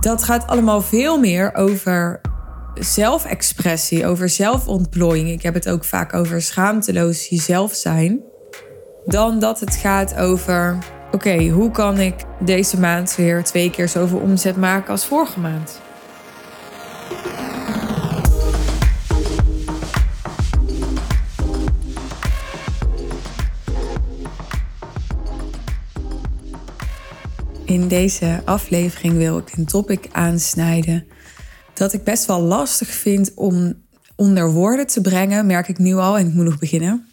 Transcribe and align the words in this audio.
dat 0.00 0.24
gaat 0.24 0.46
allemaal 0.46 0.80
veel 0.80 1.18
meer 1.18 1.54
over 1.54 2.20
zelfexpressie, 2.74 4.06
over 4.06 4.28
zelfontplooiing. 4.28 5.30
Ik 5.30 5.42
heb 5.42 5.54
het 5.54 5.68
ook 5.68 5.84
vaak 5.84 6.14
over 6.14 6.42
schaamteloos 6.42 7.28
jezelf 7.28 7.74
zijn. 7.74 8.20
Dan 9.04 9.38
dat 9.38 9.60
het 9.60 9.76
gaat 9.76 10.16
over: 10.16 10.78
oké, 11.12 11.48
hoe 11.48 11.70
kan 11.70 11.98
ik 11.98 12.14
deze 12.40 12.80
maand 12.80 13.16
weer 13.16 13.44
twee 13.44 13.70
keer 13.70 13.88
zoveel 13.88 14.18
omzet 14.18 14.56
maken 14.56 14.90
als 14.90 15.06
vorige 15.06 15.40
maand? 15.40 15.80
In 27.68 27.88
deze 27.88 28.42
aflevering 28.44 29.16
wil 29.16 29.38
ik 29.38 29.52
een 29.52 29.66
topic 29.66 30.06
aansnijden 30.12 31.06
dat 31.74 31.92
ik 31.92 32.04
best 32.04 32.26
wel 32.26 32.40
lastig 32.40 32.88
vind 32.88 33.34
om 33.34 33.82
onder 34.16 34.52
woorden 34.52 34.86
te 34.86 35.00
brengen, 35.00 35.46
merk 35.46 35.68
ik 35.68 35.78
nu 35.78 35.94
al 35.94 36.18
en 36.18 36.26
ik 36.26 36.34
moet 36.34 36.44
nog 36.44 36.58
beginnen. 36.58 37.08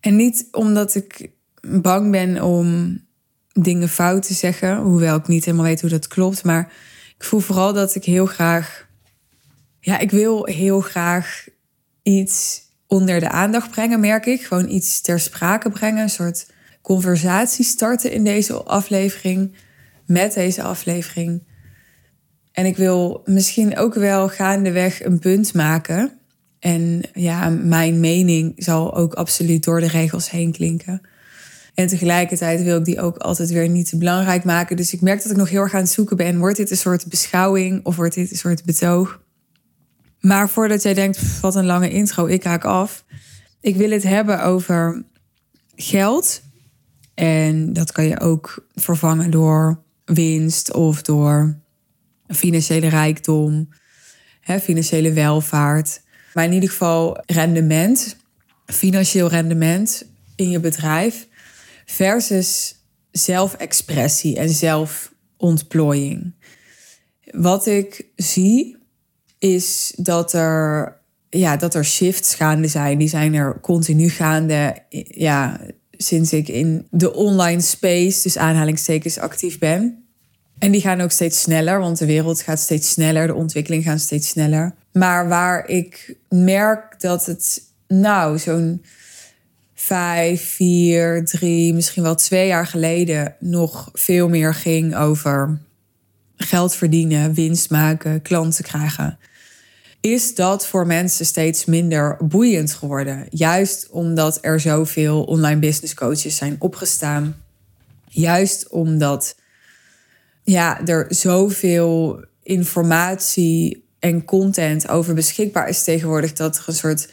En 0.00 0.16
niet 0.16 0.48
omdat 0.50 0.94
ik 0.94 1.30
bang 1.60 2.10
ben 2.10 2.42
om 2.42 2.98
dingen 3.52 3.88
fout 3.88 4.22
te 4.22 4.34
zeggen, 4.34 4.76
hoewel 4.76 5.16
ik 5.16 5.28
niet 5.28 5.44
helemaal 5.44 5.66
weet 5.66 5.80
hoe 5.80 5.90
dat 5.90 6.08
klopt, 6.08 6.44
maar 6.44 6.72
ik 7.16 7.24
voel 7.24 7.40
vooral 7.40 7.72
dat 7.72 7.94
ik 7.94 8.04
heel 8.04 8.26
graag, 8.26 8.88
ja, 9.80 9.98
ik 9.98 10.10
wil 10.10 10.44
heel 10.44 10.80
graag 10.80 11.46
iets 12.02 12.62
onder 12.86 13.20
de 13.20 13.30
aandacht 13.30 13.70
brengen, 13.70 14.00
merk 14.00 14.26
ik. 14.26 14.42
Gewoon 14.42 14.68
iets 14.68 15.00
ter 15.00 15.20
sprake 15.20 15.70
brengen, 15.70 16.02
een 16.02 16.10
soort 16.10 16.46
conversatie 16.80 17.64
starten 17.64 18.12
in 18.12 18.24
deze 18.24 18.62
aflevering 18.62 19.54
met 20.12 20.34
deze 20.34 20.62
aflevering. 20.62 21.42
En 22.52 22.66
ik 22.66 22.76
wil 22.76 23.22
misschien 23.24 23.76
ook 23.76 23.94
wel 23.94 24.28
gaandeweg 24.28 25.04
een 25.04 25.18
punt 25.18 25.54
maken. 25.54 26.18
En 26.58 27.00
ja, 27.12 27.48
mijn 27.48 28.00
mening 28.00 28.52
zal 28.56 28.96
ook 28.96 29.14
absoluut 29.14 29.64
door 29.64 29.80
de 29.80 29.88
regels 29.88 30.30
heen 30.30 30.52
klinken. 30.52 31.00
En 31.74 31.86
tegelijkertijd 31.86 32.62
wil 32.62 32.78
ik 32.78 32.84
die 32.84 33.00
ook 33.00 33.16
altijd 33.16 33.50
weer 33.50 33.68
niet 33.68 33.88
te 33.88 33.98
belangrijk 33.98 34.44
maken. 34.44 34.76
Dus 34.76 34.92
ik 34.92 35.00
merk 35.00 35.22
dat 35.22 35.32
ik 35.32 35.36
nog 35.36 35.48
heel 35.48 35.60
erg 35.60 35.74
aan 35.74 35.80
het 35.80 35.90
zoeken 35.90 36.16
ben. 36.16 36.38
Wordt 36.38 36.56
dit 36.56 36.70
een 36.70 36.76
soort 36.76 37.06
beschouwing 37.06 37.84
of 37.84 37.96
wordt 37.96 38.14
dit 38.14 38.30
een 38.30 38.36
soort 38.36 38.64
betoog? 38.64 39.20
Maar 40.20 40.48
voordat 40.48 40.82
jij 40.82 40.94
denkt, 40.94 41.40
wat 41.40 41.54
een 41.54 41.66
lange 41.66 41.90
intro, 41.90 42.26
ik 42.26 42.44
haak 42.44 42.64
af. 42.64 43.04
Ik 43.60 43.76
wil 43.76 43.90
het 43.90 44.02
hebben 44.02 44.44
over 44.44 45.04
geld. 45.74 46.42
En 47.14 47.72
dat 47.72 47.92
kan 47.92 48.04
je 48.04 48.20
ook 48.20 48.66
vervangen 48.74 49.30
door 49.30 49.82
winst 50.04 50.72
of 50.72 51.02
door 51.02 51.58
financiële 52.28 52.88
rijkdom, 52.88 53.68
hè, 54.40 54.60
financiële 54.60 55.12
welvaart. 55.12 56.00
Maar 56.34 56.44
in 56.44 56.52
ieder 56.52 56.68
geval 56.68 57.22
rendement, 57.26 58.16
financieel 58.66 59.28
rendement 59.28 60.04
in 60.36 60.50
je 60.50 60.60
bedrijf 60.60 61.28
versus 61.84 62.76
zelfexpressie 63.10 64.36
en 64.38 64.50
zelfontplooiing. 64.50 66.34
Wat 67.30 67.66
ik 67.66 68.06
zie 68.16 68.76
is 69.38 69.92
dat 69.96 70.32
er, 70.32 70.96
ja, 71.28 71.56
dat 71.56 71.74
er 71.74 71.84
shifts 71.84 72.34
gaande 72.34 72.68
zijn. 72.68 72.98
Die 72.98 73.08
zijn 73.08 73.34
er 73.34 73.60
continu 73.60 74.08
gaande. 74.08 74.84
Ja, 75.08 75.60
sinds 76.02 76.32
ik 76.32 76.48
in 76.48 76.86
de 76.90 77.14
online 77.14 77.60
space, 77.60 78.22
dus 78.22 78.38
aanhalingstekens, 78.38 79.18
actief 79.18 79.58
ben. 79.58 80.04
En 80.58 80.72
die 80.72 80.80
gaan 80.80 81.00
ook 81.00 81.10
steeds 81.10 81.40
sneller, 81.40 81.78
want 81.78 81.98
de 81.98 82.06
wereld 82.06 82.42
gaat 82.42 82.60
steeds 82.60 82.90
sneller, 82.90 83.26
de 83.26 83.34
ontwikkeling 83.34 83.84
gaat 83.84 84.00
steeds 84.00 84.28
sneller. 84.28 84.74
Maar 84.92 85.28
waar 85.28 85.68
ik 85.68 86.16
merk 86.28 87.00
dat 87.00 87.26
het 87.26 87.62
nou 87.88 88.38
zo'n 88.38 88.84
vijf, 89.74 90.54
vier, 90.54 91.24
drie, 91.24 91.74
misschien 91.74 92.02
wel 92.02 92.14
twee 92.14 92.46
jaar 92.46 92.66
geleden 92.66 93.36
nog 93.38 93.90
veel 93.92 94.28
meer 94.28 94.54
ging 94.54 94.96
over 94.96 95.58
geld 96.36 96.74
verdienen, 96.74 97.34
winst 97.34 97.70
maken, 97.70 98.22
klanten 98.22 98.64
krijgen 98.64 99.18
is 100.02 100.34
dat 100.34 100.66
voor 100.66 100.86
mensen 100.86 101.26
steeds 101.26 101.64
minder 101.64 102.16
boeiend 102.20 102.72
geworden. 102.72 103.26
Juist 103.30 103.88
omdat 103.90 104.38
er 104.40 104.60
zoveel 104.60 105.24
online 105.24 105.60
business 105.60 105.94
coaches 105.94 106.36
zijn 106.36 106.56
opgestaan. 106.58 107.36
Juist 108.08 108.68
omdat 108.68 109.36
ja, 110.42 110.86
er 110.86 111.06
zoveel 111.08 112.24
informatie 112.42 113.84
en 113.98 114.24
content 114.24 114.88
over 114.88 115.14
beschikbaar 115.14 115.68
is 115.68 115.84
tegenwoordig, 115.84 116.32
dat 116.32 116.56
er 116.56 116.64
een 116.66 116.74
soort 116.74 117.08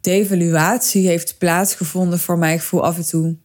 devaluatie 0.00 1.06
heeft 1.06 1.38
plaatsgevonden 1.38 2.18
voor 2.18 2.38
mijn 2.38 2.58
gevoel 2.58 2.84
af 2.84 2.96
en 2.96 3.06
toe 3.06 3.36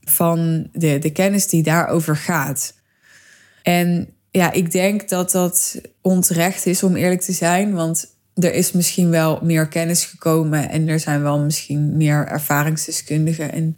van 0.00 0.68
de, 0.72 0.98
de 0.98 1.10
kennis 1.12 1.46
die 1.46 1.62
daarover 1.62 2.16
gaat. 2.16 2.74
En 3.62 4.17
ja, 4.38 4.52
ik 4.52 4.72
denk 4.72 5.08
dat 5.08 5.30
dat 5.30 5.80
onterecht 6.00 6.66
is 6.66 6.82
om 6.82 6.96
eerlijk 6.96 7.20
te 7.20 7.32
zijn. 7.32 7.74
Want 7.74 8.16
er 8.34 8.54
is 8.54 8.72
misschien 8.72 9.10
wel 9.10 9.38
meer 9.42 9.68
kennis 9.68 10.04
gekomen 10.04 10.68
en 10.68 10.88
er 10.88 11.00
zijn 11.00 11.22
wel 11.22 11.38
misschien 11.38 11.96
meer 11.96 12.26
ervaringsdeskundigen. 12.26 13.52
En 13.52 13.76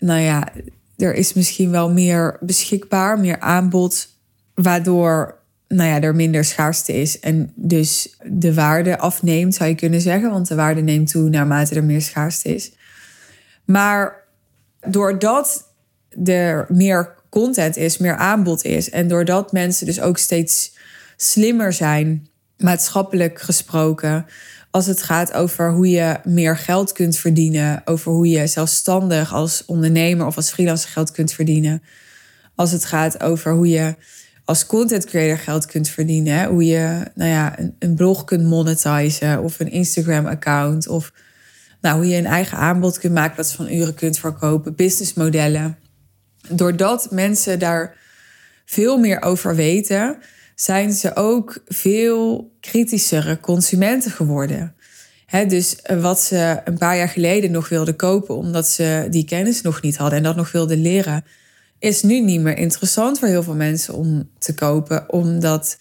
nou 0.00 0.20
ja, 0.20 0.48
er 0.96 1.14
is 1.14 1.32
misschien 1.32 1.70
wel 1.70 1.92
meer 1.92 2.36
beschikbaar, 2.40 3.20
meer 3.20 3.40
aanbod, 3.40 4.08
waardoor 4.54 5.38
nou 5.68 5.88
ja, 5.88 6.00
er 6.00 6.14
minder 6.14 6.44
schaarste 6.44 6.92
is 6.92 7.20
en 7.20 7.52
dus 7.54 8.16
de 8.24 8.54
waarde 8.54 8.98
afneemt, 8.98 9.54
zou 9.54 9.68
je 9.68 9.74
kunnen 9.74 10.00
zeggen. 10.00 10.30
Want 10.30 10.48
de 10.48 10.54
waarde 10.54 10.80
neemt 10.80 11.10
toe 11.10 11.28
naarmate 11.28 11.74
er 11.74 11.84
meer 11.84 12.02
schaarste 12.02 12.54
is. 12.54 12.72
Maar 13.64 14.24
doordat 14.80 15.72
er 16.24 16.66
meer 16.68 17.14
content 17.28 17.76
is, 17.76 17.98
meer 17.98 18.16
aanbod 18.16 18.64
is. 18.64 18.90
En 18.90 19.08
doordat 19.08 19.52
mensen 19.52 19.86
dus 19.86 20.00
ook 20.00 20.18
steeds 20.18 20.72
slimmer 21.16 21.72
zijn, 21.72 22.28
maatschappelijk 22.56 23.40
gesproken, 23.40 24.26
als 24.70 24.86
het 24.86 25.02
gaat 25.02 25.32
over 25.32 25.72
hoe 25.72 25.90
je 25.90 26.16
meer 26.24 26.56
geld 26.56 26.92
kunt 26.92 27.18
verdienen, 27.18 27.82
over 27.84 28.12
hoe 28.12 28.28
je 28.28 28.46
zelfstandig 28.46 29.32
als 29.32 29.64
ondernemer 29.66 30.26
of 30.26 30.36
als 30.36 30.50
freelancer 30.50 30.90
geld 30.90 31.10
kunt 31.10 31.32
verdienen. 31.32 31.82
Als 32.54 32.70
het 32.70 32.84
gaat 32.84 33.22
over 33.22 33.52
hoe 33.52 33.68
je 33.68 33.94
als 34.44 34.66
content 34.66 35.04
creator 35.04 35.38
geld 35.38 35.66
kunt 35.66 35.88
verdienen, 35.88 36.48
hoe 36.48 36.64
je 36.64 37.02
nou 37.14 37.30
ja, 37.30 37.58
een, 37.78 37.94
blog 37.94 38.24
kunt 38.24 38.44
monetizen 38.44 39.42
of 39.42 39.60
een 39.60 39.70
Instagram 39.70 40.26
account 40.26 40.88
of 40.88 41.12
nou, 41.80 41.96
hoe 41.96 42.08
je 42.08 42.16
een 42.16 42.26
eigen 42.26 42.58
aanbod 42.58 42.98
kunt 42.98 43.14
maken, 43.14 43.36
dat 43.36 43.52
van 43.52 43.72
uren 43.72 43.94
kunt 43.94 44.18
verkopen, 44.18 44.74
businessmodellen 44.74 45.78
doordat 46.50 47.10
mensen 47.10 47.58
daar 47.58 47.96
veel 48.64 48.98
meer 48.98 49.22
over 49.22 49.54
weten, 49.54 50.18
zijn 50.54 50.92
ze 50.92 51.16
ook 51.16 51.62
veel 51.66 52.50
kritischere 52.60 53.40
consumenten 53.40 54.10
geworden. 54.10 54.74
dus 55.48 55.82
eh, 55.82 56.00
wat 56.00 56.20
ze 56.20 56.60
een 56.64 56.78
paar 56.78 56.96
jaar 56.96 57.08
geleden 57.08 57.50
nog 57.50 57.68
wilden 57.68 57.96
kopen, 57.96 58.34
omdat 58.34 58.68
ze 58.68 59.06
die 59.10 59.24
kennis 59.24 59.62
nog 59.62 59.82
niet 59.82 59.96
hadden 59.96 60.18
en 60.18 60.24
dat 60.24 60.36
nog 60.36 60.52
wilden 60.52 60.82
leren, 60.82 61.24
is 61.78 62.02
nu 62.02 62.20
niet 62.20 62.40
meer 62.40 62.56
interessant 62.56 63.18
voor 63.18 63.28
heel 63.28 63.42
veel 63.42 63.54
mensen 63.54 63.94
om 63.94 64.30
te 64.38 64.54
kopen, 64.54 65.12
omdat 65.12 65.78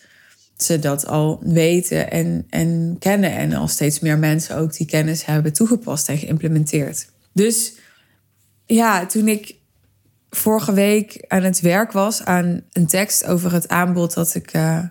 ze 0.58 0.80
dat 0.80 1.08
al 1.08 1.40
weten 1.42 2.12
en, 2.12 2.46
en 2.50 2.96
kennen. 3.00 3.32
En 3.32 3.54
al 3.54 3.68
steeds 3.68 4.00
meer 4.00 4.18
mensen 4.18 4.56
ook 4.56 4.78
die 4.78 4.88
kennis 4.88 5.26
hebben 5.26 5.54
toegepast 5.54 6.10
en 6.10 6.18
geïmplementeerd. 6.18 7.08
Dus 7.34 7.74
ja, 8.66 9.06
toen 9.06 9.28
ik 9.28 9.56
vorige 10.30 10.74
week 10.74 11.26
aan 11.28 11.44
het 11.44 11.62
werk 11.62 11.92
was 11.92 12.26
aan 12.26 12.62
een 12.72 12.88
tekst 12.88 13.26
over 13.26 13.54
het 13.54 13.68
aanbod 13.68 14.14
dat 14.14 14.36
ik 14.36 14.54
uh, 14.54 14.84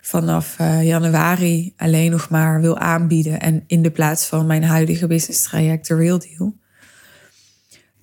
vanaf 0.00 0.58
uh, 0.60 0.84
januari 0.84 1.72
alleen 1.76 2.10
nog 2.10 2.28
maar 2.28 2.60
wil 2.60 2.78
aanbieden. 2.78 3.40
En 3.40 3.64
in 3.66 3.82
de 3.82 3.90
plaats 3.90 4.26
van 4.26 4.46
mijn 4.46 4.64
huidige 4.64 5.06
business 5.06 5.42
traject, 5.42 5.88
de 5.88 5.94
Real 5.94 6.18
Deal. 6.18 6.56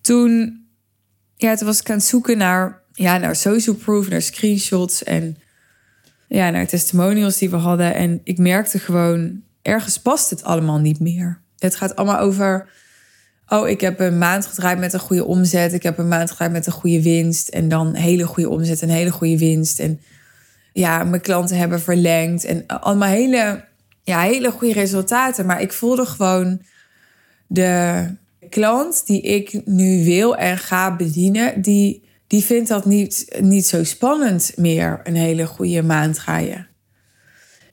Toen, 0.02 0.62
ja, 1.36 1.56
toen 1.56 1.68
was 1.68 1.80
ik 1.80 1.90
aan 1.90 1.96
het 1.96 2.06
zoeken 2.06 2.38
naar, 2.38 2.82
ja, 2.92 3.18
naar 3.18 3.36
social 3.36 3.76
proof, 3.76 4.10
naar 4.10 4.22
screenshots 4.22 5.04
en 5.04 5.38
ja, 6.28 6.50
naar 6.50 6.68
testimonials 6.68 7.38
die 7.38 7.50
we 7.50 7.56
hadden. 7.56 7.96
En 7.96 8.22
ik 8.24 8.38
merkte 8.38 8.80
gewoon, 8.80 9.42
ergens 9.62 9.98
past 10.00 10.30
het 10.30 10.44
allemaal 10.44 10.80
niet 10.80 11.00
meer. 11.00 11.42
Het 11.58 11.76
gaat 11.76 11.96
allemaal 11.96 12.20
over 12.20 12.70
oh, 13.54 13.70
ik 13.70 13.82
heb 13.82 14.00
een 14.00 14.18
maand 14.18 14.46
gedraaid 14.46 14.80
met 14.80 14.94
een 14.94 15.00
goede 15.00 15.26
omzet. 15.26 15.74
Ik 15.74 15.84
heb 15.84 15.98
een 15.98 16.08
maand 16.08 16.32
gedraaid 16.32 16.52
met 16.52 16.66
een 16.66 16.74
goede 16.74 17.02
winst. 17.02 17.48
En 17.48 17.68
dan 17.68 17.94
hele 17.94 18.26
goede 18.26 18.50
omzet 18.50 18.82
en 18.82 18.90
hele 18.90 19.12
goede 19.12 19.38
winst. 19.38 19.80
En 19.80 20.00
ja, 20.74 21.04
mijn 21.04 21.22
klanten 21.22 21.58
hebben 21.58 21.82
verlengd. 21.82 22.46
En 22.46 22.68
allemaal 22.68 23.10
hele, 23.10 23.66
ja, 24.04 24.22
hele 24.22 24.52
goede 24.52 24.74
resultaten. 24.74 25.46
Maar 25.46 25.62
ik 25.62 25.74
voelde 25.74 26.06
gewoon 26.06 26.62
de 27.48 28.06
klant 28.50 29.06
die 29.06 29.22
ik 29.22 29.62
nu 29.66 30.04
wil 30.04 30.36
en 30.36 30.58
ga 30.58 30.96
bedienen, 30.96 31.62
die 31.62 32.04
die 32.28 32.44
vindt 32.44 32.70
dat 32.70 32.86
niet, 32.86 33.38
niet 33.42 33.66
zo 33.66 33.84
spannend 33.84 34.54
meer, 34.56 35.02
een 35.04 35.16
hele 35.16 35.46
goede 35.46 35.84
maand 35.84 36.16
draaien. 36.16 36.68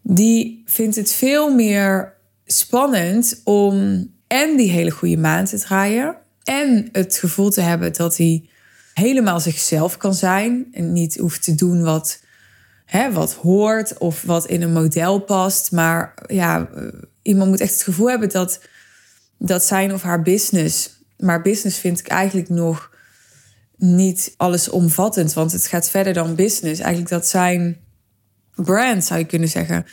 Die 0.03 0.63
vindt 0.67 0.97
het 0.97 1.13
veel 1.13 1.55
meer 1.55 2.15
spannend 2.45 3.41
om 3.45 4.07
en 4.31 4.57
die 4.57 4.71
hele 4.71 4.91
goede 4.91 5.17
maand 5.17 5.49
te 5.49 5.59
draaien. 5.59 6.17
En 6.45 6.89
het 6.93 7.17
gevoel 7.17 7.51
te 7.51 7.61
hebben 7.61 7.93
dat 7.93 8.17
hij 8.17 8.49
helemaal 8.95 9.41
zichzelf 9.41 9.97
kan 9.97 10.15
zijn. 10.15 10.67
En 10.73 10.93
niet 10.93 11.17
hoeft 11.17 11.43
te 11.43 11.55
doen 11.55 11.83
wat, 11.83 12.21
hè, 12.85 13.13
wat 13.13 13.35
hoort 13.35 13.99
of 13.99 14.23
wat 14.23 14.47
in 14.47 14.63
een 14.63 14.73
model 14.73 15.19
past. 15.19 15.73
Maar 15.73 16.15
ja, 16.27 16.69
iemand 17.23 17.51
moet 17.51 17.61
echt 17.61 17.73
het 17.73 17.83
gevoel 17.83 18.09
hebben 18.09 18.29
dat, 18.29 18.61
dat 19.39 19.65
zijn 19.65 19.93
of 19.93 20.03
haar 20.03 20.23
business. 20.23 21.03
Maar 21.19 21.43
business 21.43 21.79
vind 21.79 21.99
ik 21.99 22.07
eigenlijk 22.07 22.49
nog 22.49 22.91
niet 23.77 24.35
allesomvattend. 24.37 25.33
Want 25.33 25.53
het 25.53 25.67
gaat 25.67 25.91
verder 25.91 26.13
dan 26.13 26.35
business. 26.35 26.81
Eigenlijk 26.81 27.11
dat 27.11 27.27
zijn 27.27 27.77
brand, 28.55 29.05
zou 29.05 29.21
je 29.21 29.27
kunnen 29.27 29.49
zeggen. 29.49 29.87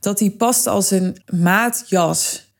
Dat 0.00 0.18
die 0.18 0.30
past 0.30 0.66
als 0.66 0.90
een 0.90 1.16
maatjas. 1.30 2.50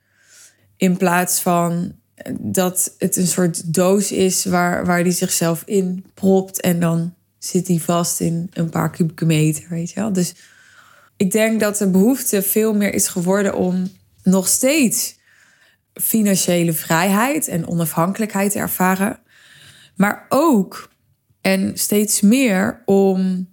In 0.83 0.97
plaats 0.97 1.41
van 1.41 1.93
dat 2.41 2.95
het 2.99 3.17
een 3.17 3.27
soort 3.27 3.75
doos 3.75 4.13
is 4.13 4.45
waar, 4.45 4.87
waar 4.87 5.05
die 5.05 5.13
zichzelf 5.13 5.63
in 5.67 6.05
propt. 6.15 6.61
En 6.61 6.81
dan 6.81 7.15
zit 7.39 7.69
hij 7.69 7.79
vast 7.79 8.21
in 8.21 8.51
een 8.53 8.71
paar 8.71 8.91
kubieke 8.91 9.25
meter, 9.25 9.69
weet 9.69 9.91
je 9.91 10.01
wel. 10.01 10.13
Dus 10.13 10.35
ik 11.17 11.31
denk 11.31 11.61
dat 11.61 11.77
de 11.77 11.91
behoefte 11.91 12.43
veel 12.43 12.75
meer 12.75 12.95
is 12.95 13.09
geworden 13.09 13.55
om 13.55 13.91
nog 14.23 14.49
steeds 14.49 15.15
financiële 15.95 16.73
vrijheid 16.73 17.49
en 17.49 17.69
onafhankelijkheid 17.69 18.53
te 18.53 18.59
ervaren. 18.59 19.19
Maar 19.97 20.27
ook 20.29 20.91
en 21.41 21.79
steeds 21.79 22.21
meer 22.21 22.83
om, 22.85 23.49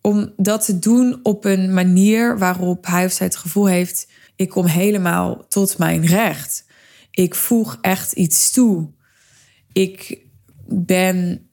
om 0.00 0.32
dat 0.36 0.64
te 0.64 0.78
doen 0.78 1.20
op 1.22 1.44
een 1.44 1.74
manier 1.74 2.38
waarop 2.38 2.86
hij 2.86 3.04
of 3.04 3.12
zij 3.12 3.26
het 3.26 3.36
gevoel 3.36 3.66
heeft: 3.66 4.06
ik 4.40 4.48
kom 4.48 4.66
helemaal 4.66 5.46
tot 5.48 5.78
mijn 5.78 6.06
recht. 6.06 6.64
Ik 7.10 7.34
voeg 7.34 7.78
echt 7.80 8.12
iets 8.12 8.50
toe. 8.50 8.90
Ik 9.72 10.18
ben 10.66 11.48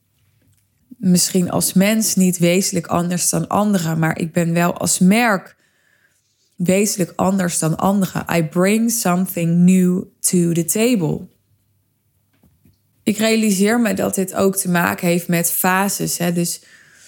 misschien 0.98 1.52
als 1.52 1.74
mens 1.74 2.16
niet 2.16 2.38
wezenlijk 2.38 2.88
anders 2.88 3.30
dan 3.30 3.48
anderen, 3.48 4.00
maar 4.00 4.20
ik 4.20 4.34
ben 4.34 4.54
wel 4.54 4.78
als 4.78 5.00
merk 5.00 5.56
wezenlijk 6.56 7.14
anders 7.16 7.60
dan 7.60 7.78
anderen. 7.78 8.26
I 8.36 8.44
bring 8.44 8.92
something 8.92 9.56
new 9.56 10.04
to 10.20 10.52
the 10.52 10.66
table. 10.66 11.28
Ik 13.04 13.18
realiseer 13.18 13.82
me 13.82 13.94
dat 13.94 14.16
dit 14.16 14.34
ook 14.34 14.56
te 14.56 14.70
maken 14.70 15.08
heeft 15.08 15.28
met 15.28 15.52
fases. 15.52 16.18
Hè? 16.18 16.34
Dus 16.34 16.62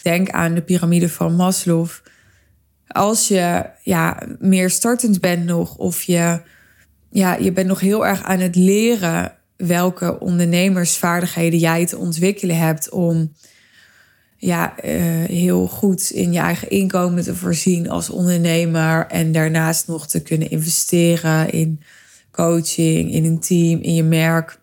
denk 0.04 0.30
aan 0.30 0.54
de 0.54 0.62
piramide 0.62 1.10
van 1.10 1.36
Maslow. 1.36 1.88
Als 2.92 3.28
je 3.28 3.66
ja, 3.84 4.24
meer 4.40 4.70
startend 4.70 5.20
bent 5.22 5.46
nog, 5.46 5.78
of 5.78 6.04
je, 6.04 6.42
ja, 7.10 7.36
je 7.36 7.52
bent 7.52 7.68
nog 7.68 7.80
heel 7.80 8.06
erg 8.06 8.24
aan 8.24 8.40
het 8.40 8.56
leren 8.56 9.34
welke 9.58 10.20
ondernemersvaardigheden 10.20 11.60
jij 11.60 11.86
te 11.86 11.98
ontwikkelen 11.98 12.58
hebt 12.58 12.90
om 12.90 13.32
ja, 14.38 14.74
uh, 14.86 15.24
heel 15.24 15.68
goed 15.68 16.10
in 16.10 16.34
je 16.34 16.40
eigen 16.40 16.70
inkomen 16.70 17.24
te 17.24 17.36
voorzien 17.36 17.90
als 17.90 18.10
ondernemer. 18.10 19.08
En 19.08 19.32
daarnaast 19.32 19.88
nog 19.88 20.08
te 20.08 20.22
kunnen 20.22 20.50
investeren 20.50 21.50
in 21.50 21.82
coaching, 22.32 23.12
in 23.12 23.26
een 23.26 23.40
team, 23.40 23.82
in 23.82 23.94
je 23.96 24.04
merk. 24.04 24.60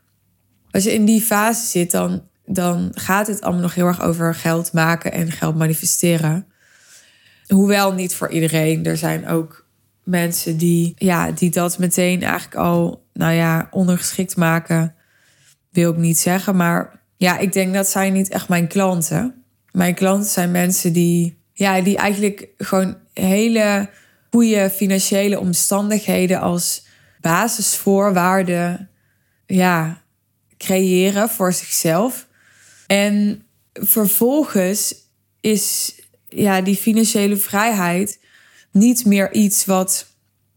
Als 0.71 0.85
je 0.85 0.95
in 0.95 1.05
die 1.05 1.21
fase 1.21 1.67
zit, 1.67 1.91
dan, 1.91 2.23
dan 2.47 2.91
gaat 2.95 3.27
het 3.27 3.41
allemaal 3.41 3.63
nog 3.63 3.75
heel 3.75 3.87
erg 3.87 4.03
over 4.03 4.35
geld 4.35 4.73
maken 4.73 5.13
en 5.13 5.31
geld 5.31 5.57
manifesteren. 5.57 6.47
Hoewel 7.49 7.93
niet 7.93 8.15
voor 8.15 8.31
iedereen. 8.31 8.85
Er 8.85 8.97
zijn 8.97 9.29
ook 9.29 9.67
mensen 10.05 10.57
die, 10.57 10.95
ja, 10.97 11.31
die 11.31 11.51
dat 11.51 11.79
meteen 11.79 12.23
eigenlijk 12.23 12.55
al, 12.55 13.07
nou 13.13 13.33
ja, 13.33 13.69
ondergeschikt 13.71 14.37
maken. 14.37 14.95
Wil 15.71 15.93
ik 15.93 15.99
niet 15.99 16.19
zeggen. 16.19 16.57
Maar 16.57 17.01
ja, 17.17 17.39
ik 17.39 17.53
denk 17.53 17.75
dat 17.75 17.89
zijn 17.89 18.13
niet 18.13 18.29
echt 18.29 18.49
mijn 18.49 18.67
klanten. 18.67 19.45
Mijn 19.71 19.95
klanten 19.95 20.31
zijn 20.31 20.51
mensen 20.51 20.93
die, 20.93 21.39
ja, 21.53 21.81
die 21.81 21.97
eigenlijk 21.97 22.49
gewoon 22.59 22.97
hele 23.13 23.89
goede 24.31 24.71
financiële 24.71 25.41
omstandigheden 25.41 26.41
als 26.41 26.87
basisvoorwaarden 27.21 28.91
ja, 29.47 30.03
creëren 30.59 31.29
voor 31.29 31.53
zichzelf. 31.53 32.29
En 32.87 33.43
vervolgens 33.73 34.95
is 35.41 36.01
ja, 36.29 36.61
die 36.61 36.77
financiële 36.77 37.37
vrijheid 37.37 38.21
niet 38.71 39.05
meer 39.05 39.33
iets 39.33 39.65
wat 39.65 40.07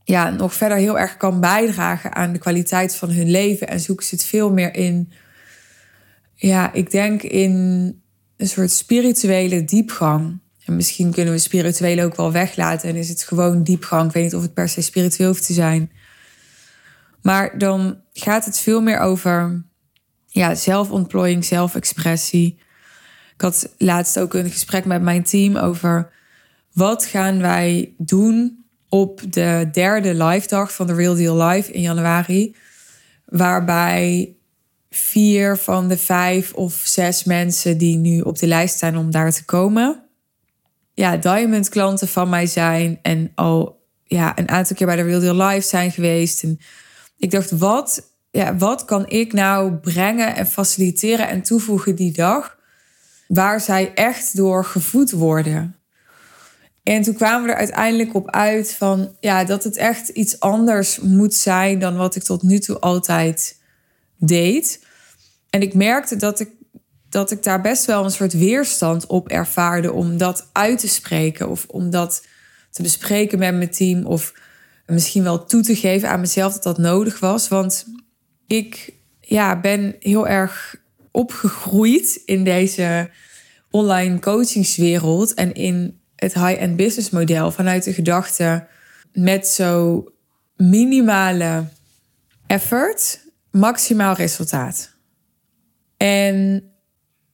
ja, 0.03 0.29
nog 0.29 0.53
verder 0.53 0.77
heel 0.77 0.99
erg 0.99 1.17
kan 1.17 1.39
bijdragen 1.39 2.15
aan 2.15 2.33
de 2.33 2.39
kwaliteit 2.39 2.95
van 2.95 3.09
hun 3.09 3.29
leven. 3.29 3.67
En 3.67 3.79
zoeken 3.79 4.05
ze 4.05 4.15
het 4.15 4.23
veel 4.25 4.51
meer 4.51 4.75
in, 4.75 5.11
ja, 6.35 6.73
ik 6.73 6.91
denk 6.91 7.23
in 7.23 7.51
een 8.37 8.47
soort 8.47 8.71
spirituele 8.71 9.63
diepgang. 9.63 10.39
En 10.65 10.75
misschien 10.75 11.11
kunnen 11.11 11.33
we 11.33 11.39
spirituele 11.39 12.03
ook 12.03 12.15
wel 12.15 12.31
weglaten 12.31 12.89
en 12.89 12.95
is 12.95 13.09
het 13.09 13.23
gewoon 13.23 13.63
diepgang. 13.63 14.07
Ik 14.07 14.13
weet 14.13 14.23
niet 14.23 14.35
of 14.35 14.41
het 14.41 14.53
per 14.53 14.69
se 14.69 14.81
spiritueel 14.81 15.29
hoeft 15.29 15.45
te 15.45 15.53
zijn. 15.53 15.91
Maar 17.21 17.57
dan 17.57 18.01
gaat 18.13 18.45
het 18.45 18.59
veel 18.59 18.81
meer 18.81 18.99
over 18.99 19.63
ja, 20.27 20.55
zelfontplooiing, 20.55 21.45
zelfexpressie. 21.45 22.59
Ik 23.39 23.45
had 23.45 23.73
laatst 23.77 24.19
ook 24.19 24.33
een 24.33 24.49
gesprek 24.49 24.85
met 24.85 25.01
mijn 25.01 25.23
team 25.23 25.55
over 25.55 26.11
wat 26.73 27.05
gaan 27.05 27.41
wij 27.41 27.93
doen 27.97 28.65
op 28.89 29.21
de 29.33 29.69
derde 29.71 30.23
live 30.23 30.47
dag 30.47 30.73
van 30.73 30.87
de 30.87 30.93
Real 30.93 31.15
Deal 31.15 31.47
Live 31.47 31.71
in 31.71 31.81
januari. 31.81 32.55
Waarbij 33.25 34.35
vier 34.89 35.57
van 35.57 35.87
de 35.87 35.97
vijf 35.97 36.53
of 36.53 36.81
zes 36.83 37.23
mensen 37.23 37.77
die 37.77 37.97
nu 37.97 38.21
op 38.21 38.37
de 38.37 38.47
lijst 38.47 38.75
staan 38.75 38.97
om 38.97 39.11
daar 39.11 39.31
te 39.31 39.45
komen. 39.45 40.03
Ja, 40.93 41.17
diamond 41.17 41.69
klanten 41.69 42.07
van 42.07 42.29
mij 42.29 42.45
zijn 42.45 42.99
en 43.01 43.31
al 43.35 43.85
ja, 44.03 44.37
een 44.37 44.49
aantal 44.49 44.75
keer 44.75 44.87
bij 44.87 44.95
de 44.95 45.01
Real 45.01 45.19
Deal 45.19 45.47
Live 45.47 45.67
zijn 45.67 45.91
geweest. 45.91 46.43
En 46.43 46.59
ik 47.17 47.31
dacht, 47.31 47.51
wat, 47.51 48.11
ja, 48.31 48.57
wat 48.57 48.85
kan 48.85 49.09
ik 49.09 49.33
nou 49.33 49.73
brengen 49.73 50.35
en 50.35 50.47
faciliteren 50.47 51.29
en 51.29 51.41
toevoegen 51.41 51.95
die 51.95 52.13
dag 52.13 52.57
waar 53.29 53.61
zij 53.61 53.93
echt 53.93 54.35
door 54.35 54.65
gevoed 54.65 55.11
worden? 55.11 55.75
En 56.83 57.01
toen 57.01 57.13
kwamen 57.13 57.45
we 57.45 57.51
er 57.51 57.57
uiteindelijk 57.57 58.13
op 58.13 58.29
uit 58.29 58.73
van 58.73 59.15
ja, 59.19 59.43
dat 59.43 59.63
het 59.63 59.77
echt 59.77 60.09
iets 60.09 60.39
anders 60.39 60.99
moet 60.99 61.33
zijn 61.33 61.79
dan 61.79 61.95
wat 61.95 62.15
ik 62.15 62.23
tot 62.23 62.41
nu 62.41 62.59
toe 62.59 62.79
altijd 62.79 63.61
deed. 64.17 64.85
En 65.49 65.61
ik 65.61 65.73
merkte 65.73 66.15
dat 66.15 66.39
ik, 66.39 66.49
dat 67.09 67.31
ik 67.31 67.43
daar 67.43 67.61
best 67.61 67.85
wel 67.85 68.03
een 68.03 68.11
soort 68.11 68.33
weerstand 68.33 69.05
op 69.05 69.27
ervaarde 69.27 69.91
om 69.91 70.17
dat 70.17 70.49
uit 70.51 70.79
te 70.79 70.87
spreken 70.87 71.49
of 71.49 71.65
om 71.67 71.89
dat 71.89 72.25
te 72.71 72.81
bespreken 72.81 73.39
met 73.39 73.55
mijn 73.55 73.71
team 73.71 74.05
of 74.05 74.33
misschien 74.85 75.23
wel 75.23 75.45
toe 75.45 75.61
te 75.61 75.75
geven 75.75 76.09
aan 76.09 76.19
mezelf 76.19 76.53
dat 76.53 76.63
dat 76.63 76.77
nodig 76.77 77.19
was. 77.19 77.47
Want 77.47 77.85
ik 78.47 78.93
ja, 79.21 79.59
ben 79.59 79.95
heel 79.99 80.27
erg 80.27 80.78
opgegroeid 81.11 82.21
in 82.25 82.43
deze 82.43 83.09
online 83.69 84.19
coachingswereld 84.19 85.33
en 85.33 85.53
in 85.53 85.99
het 86.15 86.33
high-end 86.33 86.75
business 86.75 87.09
model 87.09 87.51
vanuit 87.51 87.83
de 87.83 87.93
gedachte 87.93 88.67
met 89.13 89.47
zo 89.47 90.03
minimale 90.55 91.63
effort 92.47 93.25
maximaal 93.51 94.13
resultaat. 94.13 94.97
En 95.97 96.63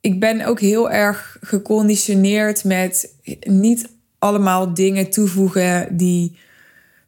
ik 0.01 0.19
ben 0.19 0.45
ook 0.45 0.59
heel 0.59 0.91
erg 0.91 1.37
geconditioneerd 1.41 2.63
met 2.63 3.15
niet 3.39 3.89
allemaal 4.19 4.73
dingen 4.73 5.09
toevoegen 5.09 5.97
die 5.97 6.37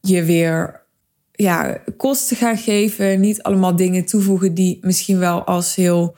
je 0.01 0.23
weer 0.23 0.85
ja, 1.31 1.81
kosten 1.97 2.37
gaan 2.37 2.57
geven. 2.57 3.19
Niet 3.19 3.43
allemaal 3.43 3.75
dingen 3.75 4.05
toevoegen 4.05 4.53
die 4.53 4.77
misschien 4.81 5.19
wel 5.19 5.43
als 5.43 5.75
heel 5.75 6.17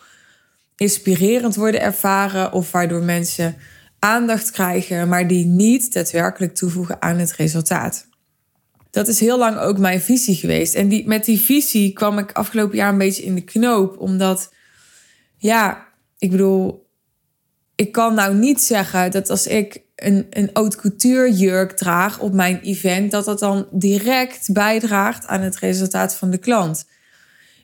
inspirerend 0.79 1.55
worden 1.55 1.81
ervaren 1.81 2.53
of 2.53 2.71
waardoor 2.71 3.03
mensen 3.03 3.55
aandacht 4.00 4.51
krijgen, 4.51 5.07
maar 5.07 5.27
die 5.27 5.45
niet 5.45 5.93
daadwerkelijk 5.93 6.55
toevoegen 6.55 7.01
aan 7.01 7.17
het 7.17 7.33
resultaat. 7.33 8.07
Dat 8.91 9.07
is 9.07 9.19
heel 9.19 9.38
lang 9.38 9.57
ook 9.57 9.77
mijn 9.77 10.01
visie 10.01 10.36
geweest. 10.36 10.75
En 10.75 10.88
die, 10.88 11.07
met 11.07 11.25
die 11.25 11.39
visie 11.39 11.93
kwam 11.93 12.17
ik 12.17 12.31
afgelopen 12.31 12.77
jaar 12.77 12.91
een 12.91 12.98
beetje 12.98 13.24
in 13.24 13.36
de 13.36 13.43
knoop, 13.43 13.98
omdat, 13.98 14.53
ja, 15.38 15.88
ik 16.17 16.31
bedoel, 16.31 16.88
ik 17.75 17.91
kan 17.91 18.13
nou 18.13 18.36
niet 18.36 18.62
zeggen 18.62 19.12
dat 19.12 19.29
als 19.29 19.48
ik 19.48 19.81
een, 19.95 20.27
een 20.29 20.50
haute 20.53 20.77
couture 20.77 21.33
jurk 21.33 21.71
draag 21.71 22.19
op 22.19 22.33
mijn 22.33 22.62
event, 22.62 23.12
dat 23.12 23.25
dat 23.25 23.39
dan 23.39 23.67
direct 23.71 24.53
bijdraagt 24.53 25.27
aan 25.27 25.41
het 25.41 25.57
resultaat 25.57 26.15
van 26.15 26.29
de 26.29 26.38
klant. 26.38 26.86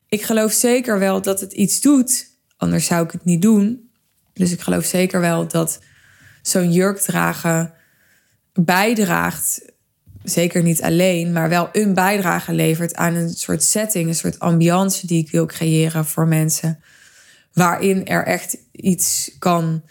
Ik 0.10 0.22
geloof 0.22 0.52
zeker 0.52 1.00
wel 1.00 1.22
dat 1.22 1.40
het 1.40 1.54
iets 1.54 1.82
doet, 1.82 2.34
anders 2.66 2.86
zou 2.86 3.06
ik 3.06 3.12
het 3.12 3.26
niet 3.26 3.42
doen. 3.42 3.90
Dus 4.34 4.52
ik 4.52 4.62
geloof 4.62 4.86
zeker 4.86 5.20
wel 5.20 5.48
dat 5.48 5.80
zo'n 6.42 6.72
jurk 6.72 6.98
dragen 6.98 7.74
bijdraagt, 8.54 9.62
zeker 10.24 10.64
niet 10.64 10.82
alleen, 10.82 11.32
maar 11.32 11.50
wel 11.50 11.70
een 11.72 11.94
bijdrage 11.94 12.54
levert 12.54 12.96
aan 12.96 13.14
een 13.14 13.30
soort 13.30 13.64
setting, 13.64 14.08
een 14.08 14.16
soort 14.16 14.40
ambiance 14.40 15.08
die 15.08 15.24
ik 15.24 15.32
wil 15.32 15.46
creëren 15.46 16.06
voor 16.06 16.28
mensen. 16.28 16.80
Waarin 17.54 18.06
er 18.06 18.26
echt 18.26 18.58
iets 18.72 19.36
kan 19.40 19.84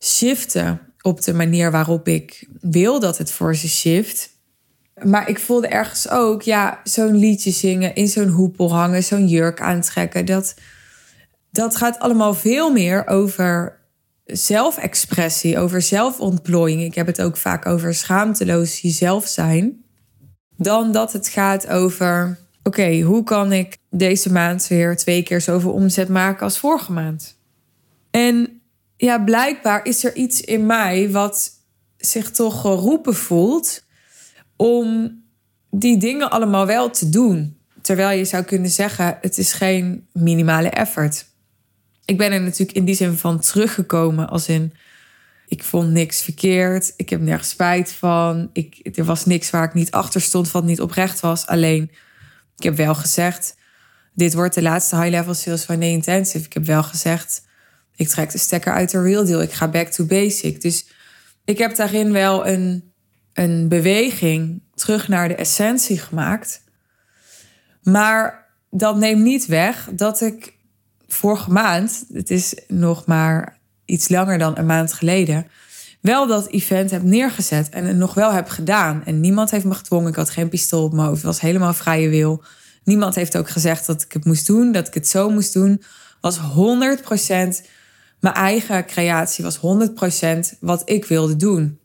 shiften 0.00 0.80
op 1.00 1.22
de 1.22 1.34
manier 1.34 1.70
waarop 1.70 2.08
ik 2.08 2.48
wil 2.60 3.00
dat 3.00 3.18
het 3.18 3.32
voor 3.32 3.56
ze 3.56 3.68
shift. 3.68 4.30
Maar 5.02 5.28
ik 5.28 5.38
voelde 5.38 5.68
ergens 5.68 6.08
ook, 6.10 6.42
ja, 6.42 6.80
zo'n 6.84 7.16
liedje 7.16 7.50
zingen, 7.50 7.94
in 7.94 8.08
zo'n 8.08 8.28
hoepel 8.28 8.72
hangen, 8.74 9.04
zo'n 9.04 9.28
jurk 9.28 9.60
aantrekken. 9.60 10.24
Dat, 10.24 10.54
dat 11.52 11.76
gaat 11.76 11.98
allemaal 11.98 12.34
veel 12.34 12.72
meer 12.72 13.06
over 13.06 13.80
zelfexpressie, 14.24 15.58
over 15.58 15.82
zelfontplooiing. 15.82 16.82
Ik 16.82 16.94
heb 16.94 17.06
het 17.06 17.22
ook 17.22 17.36
vaak 17.36 17.66
over 17.66 17.94
schaamteloos 17.94 18.80
jezelf 18.80 19.26
zijn. 19.26 19.84
Dan 20.56 20.92
dat 20.92 21.12
het 21.12 21.28
gaat 21.28 21.68
over, 21.68 22.38
oké, 22.62 23.00
hoe 23.00 23.24
kan 23.24 23.52
ik 23.52 23.76
deze 23.90 24.32
maand 24.32 24.66
weer 24.66 24.96
twee 24.96 25.22
keer 25.22 25.40
zoveel 25.40 25.72
omzet 25.72 26.08
maken 26.08 26.42
als 26.42 26.58
vorige 26.58 26.92
maand? 26.92 27.38
En 28.10 28.60
ja, 28.96 29.18
blijkbaar 29.18 29.84
is 29.84 30.04
er 30.04 30.14
iets 30.14 30.40
in 30.40 30.66
mij 30.66 31.10
wat 31.10 31.50
zich 31.96 32.30
toch 32.30 32.60
geroepen 32.60 33.14
voelt 33.14 33.84
om 34.56 35.20
die 35.70 35.98
dingen 35.98 36.30
allemaal 36.30 36.66
wel 36.66 36.90
te 36.90 37.08
doen. 37.08 37.56
Terwijl 37.82 38.18
je 38.18 38.24
zou 38.24 38.42
kunnen 38.42 38.70
zeggen, 38.70 39.18
het 39.20 39.38
is 39.38 39.52
geen 39.52 40.06
minimale 40.12 40.70
effort. 40.70 41.30
Ik 42.04 42.18
ben 42.18 42.32
er 42.32 42.40
natuurlijk 42.40 42.76
in 42.76 42.84
die 42.84 42.94
zin 42.94 43.16
van 43.16 43.40
teruggekomen 43.40 44.28
als 44.28 44.48
in... 44.48 44.74
Ik 45.46 45.64
vond 45.64 45.90
niks 45.90 46.22
verkeerd. 46.22 46.92
Ik 46.96 47.10
heb 47.10 47.20
nergens 47.20 47.48
spijt 47.48 47.92
van. 47.92 48.50
Ik, 48.52 48.96
er 48.96 49.04
was 49.04 49.26
niks 49.26 49.50
waar 49.50 49.64
ik 49.64 49.74
niet 49.74 49.90
achter 49.90 50.20
stond, 50.20 50.50
wat 50.50 50.64
niet 50.64 50.80
oprecht 50.80 51.20
was. 51.20 51.46
Alleen, 51.46 51.90
ik 52.56 52.62
heb 52.62 52.76
wel 52.76 52.94
gezegd... 52.94 53.60
Dit 54.14 54.34
wordt 54.34 54.54
de 54.54 54.62
laatste 54.62 54.96
high-level 54.96 55.34
sales 55.34 55.64
van 55.64 55.78
Nee 55.78 55.92
Intensive. 55.92 56.44
Ik 56.44 56.52
heb 56.52 56.64
wel 56.64 56.82
gezegd... 56.82 57.42
Ik 57.96 58.08
trek 58.08 58.30
de 58.30 58.38
stekker 58.38 58.72
uit 58.72 58.90
de 58.90 59.02
real 59.02 59.24
deal. 59.24 59.42
Ik 59.42 59.52
ga 59.52 59.68
back 59.68 59.88
to 59.88 60.04
basic. 60.04 60.60
Dus 60.60 60.86
ik 61.44 61.58
heb 61.58 61.76
daarin 61.76 62.12
wel 62.12 62.46
een, 62.46 62.92
een 63.32 63.68
beweging 63.68 64.62
terug 64.74 65.08
naar 65.08 65.28
de 65.28 65.34
essentie 65.34 65.98
gemaakt. 65.98 66.62
Maar 67.82 68.48
dat 68.70 68.96
neemt 68.96 69.22
niet 69.22 69.46
weg 69.46 69.88
dat 69.92 70.20
ik 70.20 70.56
vorige 71.12 71.50
maand, 71.50 72.04
het 72.12 72.30
is 72.30 72.54
nog 72.68 73.06
maar 73.06 73.58
iets 73.84 74.08
langer 74.08 74.38
dan 74.38 74.58
een 74.58 74.66
maand 74.66 74.92
geleden, 74.92 75.46
wel 76.00 76.26
dat 76.26 76.48
event 76.48 76.90
heb 76.90 77.02
neergezet 77.02 77.68
en 77.68 77.84
het 77.84 77.96
nog 77.96 78.14
wel 78.14 78.32
heb 78.32 78.48
gedaan. 78.48 79.04
En 79.04 79.20
niemand 79.20 79.50
heeft 79.50 79.64
me 79.64 79.74
gedwongen. 79.74 80.08
Ik 80.08 80.16
had 80.16 80.30
geen 80.30 80.48
pistool 80.48 80.84
op 80.84 80.92
mijn 80.92 81.06
hoofd. 81.06 81.16
Het 81.16 81.26
was 81.26 81.40
helemaal 81.40 81.72
vrije 81.72 82.08
wil. 82.08 82.42
Niemand 82.84 83.14
heeft 83.14 83.36
ook 83.36 83.48
gezegd 83.48 83.86
dat 83.86 84.02
ik 84.02 84.12
het 84.12 84.24
moest 84.24 84.46
doen, 84.46 84.72
dat 84.72 84.86
ik 84.86 84.94
het 84.94 85.08
zo 85.08 85.30
moest 85.30 85.52
doen. 85.52 85.82
Was 86.20 86.38
100% 86.38 86.40
mijn 88.20 88.34
eigen 88.34 88.86
creatie, 88.86 89.44
was 89.44 89.58
100% 90.54 90.58
wat 90.60 90.82
ik 90.84 91.04
wilde 91.04 91.36
doen. 91.36 91.78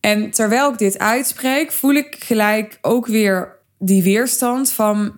En 0.00 0.30
terwijl 0.30 0.72
ik 0.72 0.78
dit 0.78 0.98
uitspreek, 0.98 1.72
voel 1.72 1.94
ik 1.94 2.16
gelijk 2.18 2.78
ook 2.80 3.06
weer 3.06 3.56
die 3.78 4.02
weerstand 4.02 4.70
van 4.70 5.16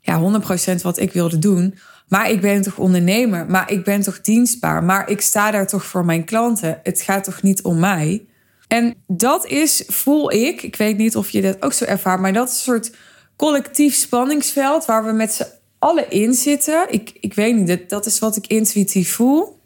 ja, 0.00 0.40
100% 0.78 0.82
wat 0.82 0.98
ik 0.98 1.12
wilde 1.12 1.38
doen. 1.38 1.78
Maar 2.12 2.30
ik 2.30 2.40
ben 2.40 2.62
toch 2.62 2.78
ondernemer, 2.78 3.46
maar 3.46 3.70
ik 3.70 3.84
ben 3.84 4.00
toch 4.00 4.20
dienstbaar, 4.20 4.84
maar 4.84 5.10
ik 5.10 5.20
sta 5.20 5.50
daar 5.50 5.66
toch 5.66 5.84
voor 5.84 6.04
mijn 6.04 6.24
klanten. 6.24 6.80
Het 6.82 7.00
gaat 7.00 7.24
toch 7.24 7.42
niet 7.42 7.62
om 7.62 7.78
mij? 7.78 8.26
En 8.68 8.94
dat 9.06 9.46
is, 9.46 9.84
voel 9.86 10.32
ik, 10.32 10.62
ik 10.62 10.76
weet 10.76 10.96
niet 10.96 11.16
of 11.16 11.30
je 11.30 11.42
dat 11.42 11.62
ook 11.62 11.72
zo 11.72 11.84
ervaart, 11.84 12.20
maar 12.20 12.32
dat 12.32 12.48
een 12.48 12.54
soort 12.54 12.92
collectief 13.36 13.94
spanningsveld 13.94 14.84
waar 14.84 15.04
we 15.04 15.12
met 15.12 15.32
z'n 15.32 15.46
allen 15.78 16.10
in 16.10 16.34
zitten. 16.34 16.86
Ik, 16.90 17.12
ik 17.20 17.34
weet 17.34 17.56
niet, 17.56 17.66
dat, 17.66 17.88
dat 17.88 18.06
is 18.06 18.18
wat 18.18 18.36
ik 18.36 18.46
intuïtief 18.46 19.12
voel. 19.12 19.60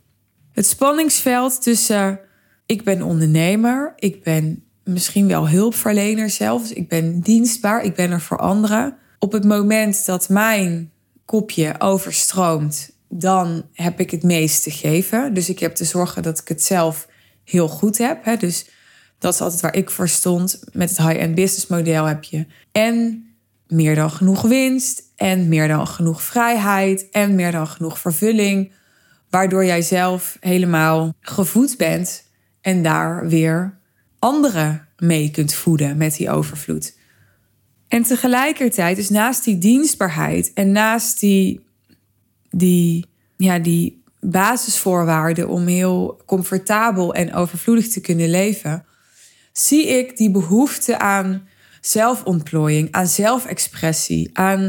Het 0.53 0.67
spanningsveld 0.67 1.63
tussen 1.63 2.21
ik 2.67 2.85
ben 2.85 3.03
ondernemer, 3.03 3.93
ik 3.97 4.23
ben 4.23 4.65
misschien 4.85 5.29
wel 5.29 5.49
hulpverlener 5.49 6.31
zelfs, 6.31 6.73
ik 6.73 6.89
ben 6.89 7.21
dienstbaar, 7.21 7.85
ik 7.85 7.95
ben 7.95 8.11
er 8.11 8.21
voor 8.21 8.39
anderen. 8.39 8.97
Op 9.19 9.33
het 9.33 9.45
moment 9.45 10.07
dat 10.07 10.29
mijn 10.29 10.91
kopje 11.27 11.75
overstroomt, 11.81 12.91
dan 13.09 13.67
heb 13.73 14.01
ik 14.01 14.11
het 14.11 14.23
meest 14.23 14.63
te 14.63 14.71
geven. 14.71 15.35
Dus 15.35 15.49
ik 15.49 15.59
heb 15.59 15.75
te 15.75 15.85
zorgen 15.85 16.23
dat 16.23 16.39
ik 16.39 16.49
het 16.49 16.63
zelf 16.63 17.09
heel 17.45 17.69
goed 17.69 17.99
heb. 17.99 18.25
Hè? 18.25 18.37
Dus 18.37 18.67
dat 19.19 19.35
is 19.35 19.41
altijd 19.41 19.61
waar 19.61 19.77
ik 19.77 19.91
voor 19.91 20.09
stond. 20.09 20.61
Met 20.73 20.89
het 20.89 20.99
high-end 20.99 21.35
business 21.35 21.67
model 21.67 22.05
heb 22.05 22.25
je 22.25 22.47
en 22.73 23.27
meer 23.67 23.95
dan 23.95 24.11
genoeg 24.11 24.43
winst 24.43 25.03
en 25.17 25.49
meer 25.49 25.69
dan 25.69 25.87
genoeg 25.87 26.23
vrijheid 26.23 27.11
en 27.11 27.35
meer 27.35 27.53
dan 27.53 27.67
genoeg 27.67 27.99
vervulling, 27.99 28.73
waardoor 29.31 29.65
jij 29.65 29.83
zelf 29.83 30.37
helemaal 30.41 31.15
gevoed 31.21 31.77
bent 31.77 32.25
en 32.61 32.83
daar 32.83 33.29
weer 33.29 33.79
anderen 34.19 34.89
mee 34.99 35.31
kunt 35.31 35.55
voeden 35.55 35.97
met 35.97 36.17
die 36.17 36.31
overvloed. 36.31 36.95
En 37.89 38.03
tegelijkertijd, 38.03 38.97
dus 38.97 39.09
naast 39.09 39.45
die 39.45 39.59
dienstbaarheid 39.59 40.53
en 40.55 40.73
naast 40.73 41.21
die, 41.21 41.67
die, 42.51 43.07
ja, 43.37 43.59
die 43.59 44.03
basisvoorwaarden 44.21 45.49
om 45.49 45.67
heel 45.67 46.21
comfortabel 46.27 47.15
en 47.15 47.35
overvloedig 47.35 47.89
te 47.89 48.01
kunnen 48.01 48.31
leven, 48.31 48.85
zie 49.53 49.87
ik 49.87 50.17
die 50.17 50.31
behoefte 50.31 50.99
aan 50.99 51.49
zelfontplooiing, 51.81 52.93
aan 52.93 53.07
zelfexpressie, 53.07 54.31
aan, 54.33 54.65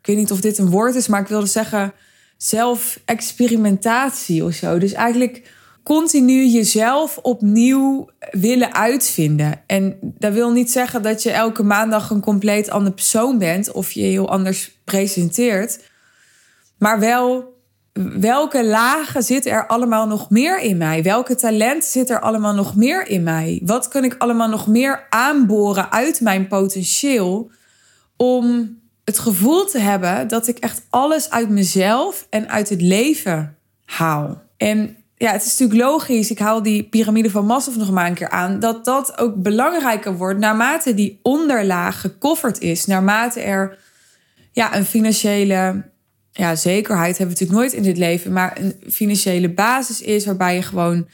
ik 0.00 0.06
weet 0.06 0.16
niet 0.16 0.30
of 0.30 0.40
dit 0.40 0.58
een 0.58 0.70
woord 0.70 0.94
is, 0.94 1.08
maar 1.08 1.20
ik 1.20 1.26
wilde 1.26 1.46
zeggen 1.46 1.92
zelfexperimentatie 2.36 4.44
of 4.44 4.54
zo. 4.54 4.78
Dus 4.78 4.92
eigenlijk 4.92 5.42
continu 5.82 6.46
jezelf 6.46 7.18
opnieuw 7.22 8.10
willen 8.30 8.74
uitvinden. 8.74 9.62
En 9.66 9.96
dat 10.02 10.32
wil 10.32 10.50
niet 10.50 10.70
zeggen 10.70 11.02
dat 11.02 11.22
je 11.22 11.30
elke 11.30 11.62
maandag 11.62 12.10
een 12.10 12.20
compleet 12.20 12.70
ander 12.70 12.92
persoon 12.92 13.38
bent 13.38 13.72
of 13.72 13.92
je 13.92 14.02
heel 14.02 14.30
anders 14.30 14.78
presenteert. 14.84 15.88
Maar 16.78 17.00
wel 17.00 17.58
welke 18.20 18.64
lagen 18.64 19.22
zitten 19.22 19.52
er 19.52 19.66
allemaal 19.66 20.06
nog 20.06 20.30
meer 20.30 20.60
in 20.60 20.76
mij? 20.76 21.02
Welke 21.02 21.34
talent 21.34 21.84
zit 21.84 22.10
er 22.10 22.20
allemaal 22.20 22.54
nog 22.54 22.76
meer 22.76 23.06
in 23.06 23.22
mij? 23.22 23.60
Wat 23.64 23.88
kan 23.88 24.04
ik 24.04 24.14
allemaal 24.18 24.48
nog 24.48 24.66
meer 24.66 25.06
aanboren 25.08 25.92
uit 25.92 26.20
mijn 26.20 26.48
potentieel 26.48 27.50
om 28.16 28.78
het 29.04 29.18
gevoel 29.18 29.64
te 29.64 29.78
hebben 29.78 30.28
dat 30.28 30.46
ik 30.48 30.58
echt 30.58 30.82
alles 30.90 31.30
uit 31.30 31.48
mezelf 31.48 32.26
en 32.30 32.48
uit 32.48 32.68
het 32.68 32.82
leven 32.82 33.56
haal? 33.84 34.42
En 34.56 34.96
ja, 35.22 35.32
het 35.32 35.44
is 35.44 35.58
natuurlijk 35.58 35.88
logisch. 35.90 36.30
Ik 36.30 36.38
haal 36.38 36.62
die 36.62 36.82
piramide 36.82 37.30
van 37.30 37.46
Maslow 37.46 37.76
nog 37.76 37.90
maar 37.90 38.06
een 38.06 38.14
keer 38.14 38.30
aan. 38.30 38.60
Dat 38.60 38.84
dat 38.84 39.18
ook 39.18 39.34
belangrijker 39.42 40.16
wordt 40.16 40.38
naarmate 40.38 40.94
die 40.94 41.18
onderlaag 41.22 42.00
gecoverd 42.00 42.60
is. 42.60 42.86
Naarmate 42.86 43.40
er 43.40 43.78
ja, 44.52 44.76
een 44.76 44.84
financiële 44.84 45.84
ja, 46.32 46.56
zekerheid 46.56 47.18
hebben 47.18 47.36
we 47.36 47.40
natuurlijk 47.42 47.58
nooit 47.58 47.72
in 47.72 47.82
dit 47.82 47.96
leven. 47.96 48.32
Maar 48.32 48.58
een 48.58 48.92
financiële 48.92 49.48
basis 49.48 50.00
is 50.00 50.24
waarbij 50.24 50.54
je 50.54 50.62
gewoon 50.62 51.08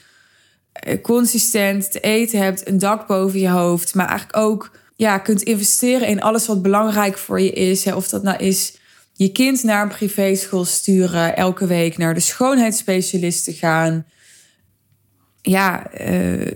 eh, 0.73 1.01
consistent 1.01 1.91
te 1.91 1.99
eten 1.99 2.39
hebt. 2.39 2.67
Een 2.67 2.79
dak 2.79 3.07
boven 3.07 3.39
je 3.39 3.49
hoofd. 3.49 3.95
Maar 3.95 4.07
eigenlijk 4.07 4.37
ook 4.37 4.71
ja, 4.95 5.17
kunt 5.17 5.41
investeren 5.41 6.07
in 6.07 6.21
alles 6.21 6.47
wat 6.47 6.61
belangrijk 6.61 7.17
voor 7.17 7.41
je 7.41 7.51
is. 7.51 7.85
Of 7.85 8.07
dat 8.07 8.23
nou 8.23 8.37
is 8.37 8.76
je 9.17 9.31
kind 9.31 9.63
naar 9.63 9.81
een 9.81 9.87
privéschool 9.87 10.65
sturen, 10.65 11.35
elke 11.35 11.67
week 11.67 11.97
naar 11.97 12.13
de 12.13 12.19
schoonheidsspecialist 12.19 13.43
te 13.43 13.53
gaan. 13.53 14.05
Ja, 15.41 15.91
uh, 16.01 16.51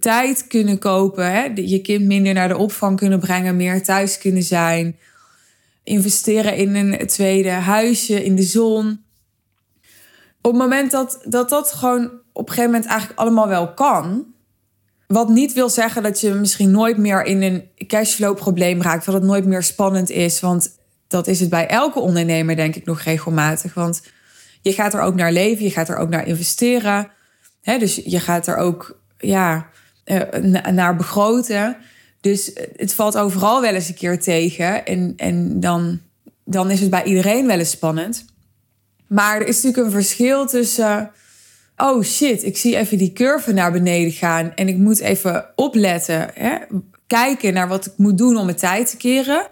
tijd 0.00 0.46
kunnen 0.46 0.78
kopen, 0.78 1.32
hè? 1.32 1.42
je 1.54 1.80
kind 1.80 2.04
minder 2.04 2.34
naar 2.34 2.48
de 2.48 2.56
opvang 2.56 2.96
kunnen 2.96 3.20
brengen, 3.20 3.56
meer 3.56 3.82
thuis 3.82 4.18
kunnen 4.18 4.42
zijn. 4.42 4.96
Investeren 5.84 6.56
in 6.56 6.74
een 6.74 7.06
tweede 7.06 7.50
huisje 7.50 8.24
in 8.24 8.36
de 8.36 8.42
zon. 8.42 9.04
Op 10.42 10.52
het 10.52 10.60
moment 10.60 10.90
dat 10.90 11.20
dat, 11.24 11.48
dat 11.48 11.72
gewoon 11.72 12.04
op 12.32 12.48
een 12.48 12.54
gegeven 12.54 12.70
moment 12.70 12.90
eigenlijk 12.90 13.20
allemaal 13.20 13.48
wel 13.48 13.74
kan. 13.74 14.26
Wat 15.06 15.28
niet 15.28 15.52
wil 15.52 15.68
zeggen 15.68 16.02
dat 16.02 16.20
je 16.20 16.34
misschien 16.34 16.70
nooit 16.70 16.96
meer 16.96 17.24
in 17.24 17.42
een 17.42 17.86
cashflow 17.86 18.36
probleem 18.36 18.82
raakt. 18.82 19.04
Dat 19.04 19.14
het 19.14 19.22
nooit 19.22 19.46
meer 19.46 19.62
spannend 19.62 20.10
is. 20.10 20.40
Want 20.40 20.76
dat 21.08 21.26
is 21.26 21.40
het 21.40 21.48
bij 21.48 21.66
elke 21.66 22.00
ondernemer, 22.00 22.56
denk 22.56 22.76
ik, 22.76 22.84
nog 22.84 23.00
regelmatig. 23.00 23.74
Want 23.74 24.02
je 24.62 24.72
gaat 24.72 24.94
er 24.94 25.00
ook 25.00 25.14
naar 25.14 25.32
leven, 25.32 25.64
je 25.64 25.70
gaat 25.70 25.88
er 25.88 25.96
ook 25.96 26.08
naar 26.08 26.26
investeren. 26.26 27.10
Hè, 27.62 27.78
dus 27.78 28.00
je 28.04 28.20
gaat 28.20 28.46
er 28.46 28.56
ook 28.56 29.00
ja, 29.18 29.68
eh, 30.04 30.40
naar 30.72 30.96
begroten. 30.96 31.76
Dus 32.20 32.50
het 32.76 32.94
valt 32.94 33.16
overal 33.16 33.60
wel 33.60 33.74
eens 33.74 33.88
een 33.88 33.94
keer 33.94 34.20
tegen. 34.20 34.86
En, 34.86 35.12
en 35.16 35.60
dan, 35.60 36.00
dan 36.44 36.70
is 36.70 36.80
het 36.80 36.90
bij 36.90 37.04
iedereen 37.04 37.46
wel 37.46 37.58
eens 37.58 37.70
spannend. 37.70 38.24
Maar 39.06 39.40
er 39.40 39.46
is 39.46 39.62
natuurlijk 39.62 39.86
een 39.86 40.02
verschil 40.02 40.46
tussen 40.46 41.10
oh 41.76 42.02
shit, 42.02 42.44
ik 42.44 42.56
zie 42.56 42.76
even 42.76 42.98
die 42.98 43.12
curve 43.12 43.52
naar 43.52 43.72
beneden 43.72 44.12
gaan 44.12 44.54
en 44.54 44.68
ik 44.68 44.76
moet 44.76 45.00
even 45.00 45.46
opletten, 45.54 46.30
hè? 46.34 46.56
kijken 47.06 47.54
naar 47.54 47.68
wat 47.68 47.86
ik 47.86 47.92
moet 47.96 48.18
doen 48.18 48.36
om 48.36 48.44
mijn 48.44 48.56
tijd 48.56 48.90
te 48.90 48.96
keren. 48.96 49.46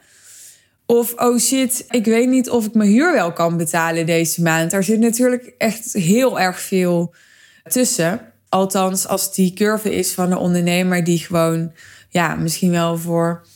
Of 0.86 1.12
oh 1.16 1.38
shit, 1.38 1.84
ik 1.88 2.04
weet 2.04 2.28
niet 2.28 2.50
of 2.50 2.66
ik 2.66 2.74
mijn 2.74 2.90
huur 2.90 3.12
wel 3.12 3.32
kan 3.32 3.56
betalen 3.56 4.06
deze 4.06 4.42
maand. 4.42 4.70
Daar 4.70 4.84
zit 4.84 5.00
natuurlijk 5.00 5.54
echt 5.58 5.92
heel 5.92 6.40
erg 6.40 6.60
veel 6.60 7.14
tussen. 7.62 8.20
Althans, 8.48 9.06
als 9.06 9.34
die 9.34 9.52
curve 9.52 9.94
is 9.94 10.12
van 10.12 10.30
een 10.30 10.38
ondernemer 10.38 11.04
die 11.04 11.18
gewoon, 11.18 11.72
ja, 12.08 12.34
misschien 12.34 12.70
wel 12.70 12.98
voor 12.98 13.46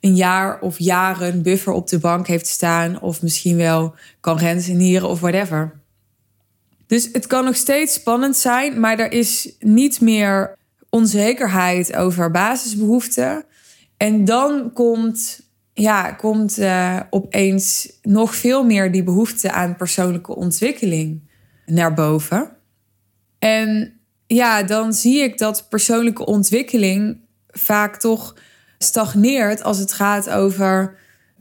een 0.00 0.16
jaar 0.16 0.60
of 0.60 0.78
jaren 0.78 1.42
buffer 1.42 1.72
op 1.72 1.88
de 1.88 1.98
bank 1.98 2.26
heeft 2.26 2.46
staan. 2.46 3.00
Of 3.00 3.22
misschien 3.22 3.56
wel 3.56 3.94
kan 4.20 4.38
rentenieren 4.38 5.08
of 5.08 5.20
whatever. 5.20 5.80
Dus 6.86 7.08
het 7.12 7.26
kan 7.26 7.44
nog 7.44 7.56
steeds 7.56 7.94
spannend 7.94 8.36
zijn, 8.36 8.80
maar 8.80 8.98
er 8.98 9.12
is 9.12 9.54
niet 9.58 10.00
meer 10.00 10.56
onzekerheid 10.88 11.96
over 11.96 12.30
basisbehoeften. 12.30 13.44
En 13.96 14.24
dan 14.24 14.72
komt, 14.72 15.40
ja, 15.74 16.12
komt 16.12 16.58
uh, 16.58 17.00
opeens 17.10 17.92
nog 18.02 18.34
veel 18.34 18.64
meer 18.64 18.92
die 18.92 19.02
behoefte 19.02 19.52
aan 19.52 19.76
persoonlijke 19.76 20.36
ontwikkeling 20.36 21.30
naar 21.66 21.94
boven. 21.94 22.50
En 23.38 24.00
ja, 24.26 24.62
dan 24.62 24.92
zie 24.92 25.22
ik 25.22 25.38
dat 25.38 25.66
persoonlijke 25.68 26.26
ontwikkeling 26.26 27.18
vaak 27.50 27.96
toch 27.96 28.36
stagneert 28.78 29.62
als 29.62 29.78
het 29.78 29.92
gaat 29.92 30.30
over 30.30 30.96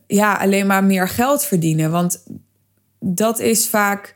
ja, 0.07 0.33
alleen 0.33 0.67
maar 0.67 0.83
meer 0.83 1.07
geld 1.07 1.43
verdienen. 1.43 1.91
Want 1.91 2.23
dat 2.99 3.39
is 3.39 3.67
vaak 3.67 4.13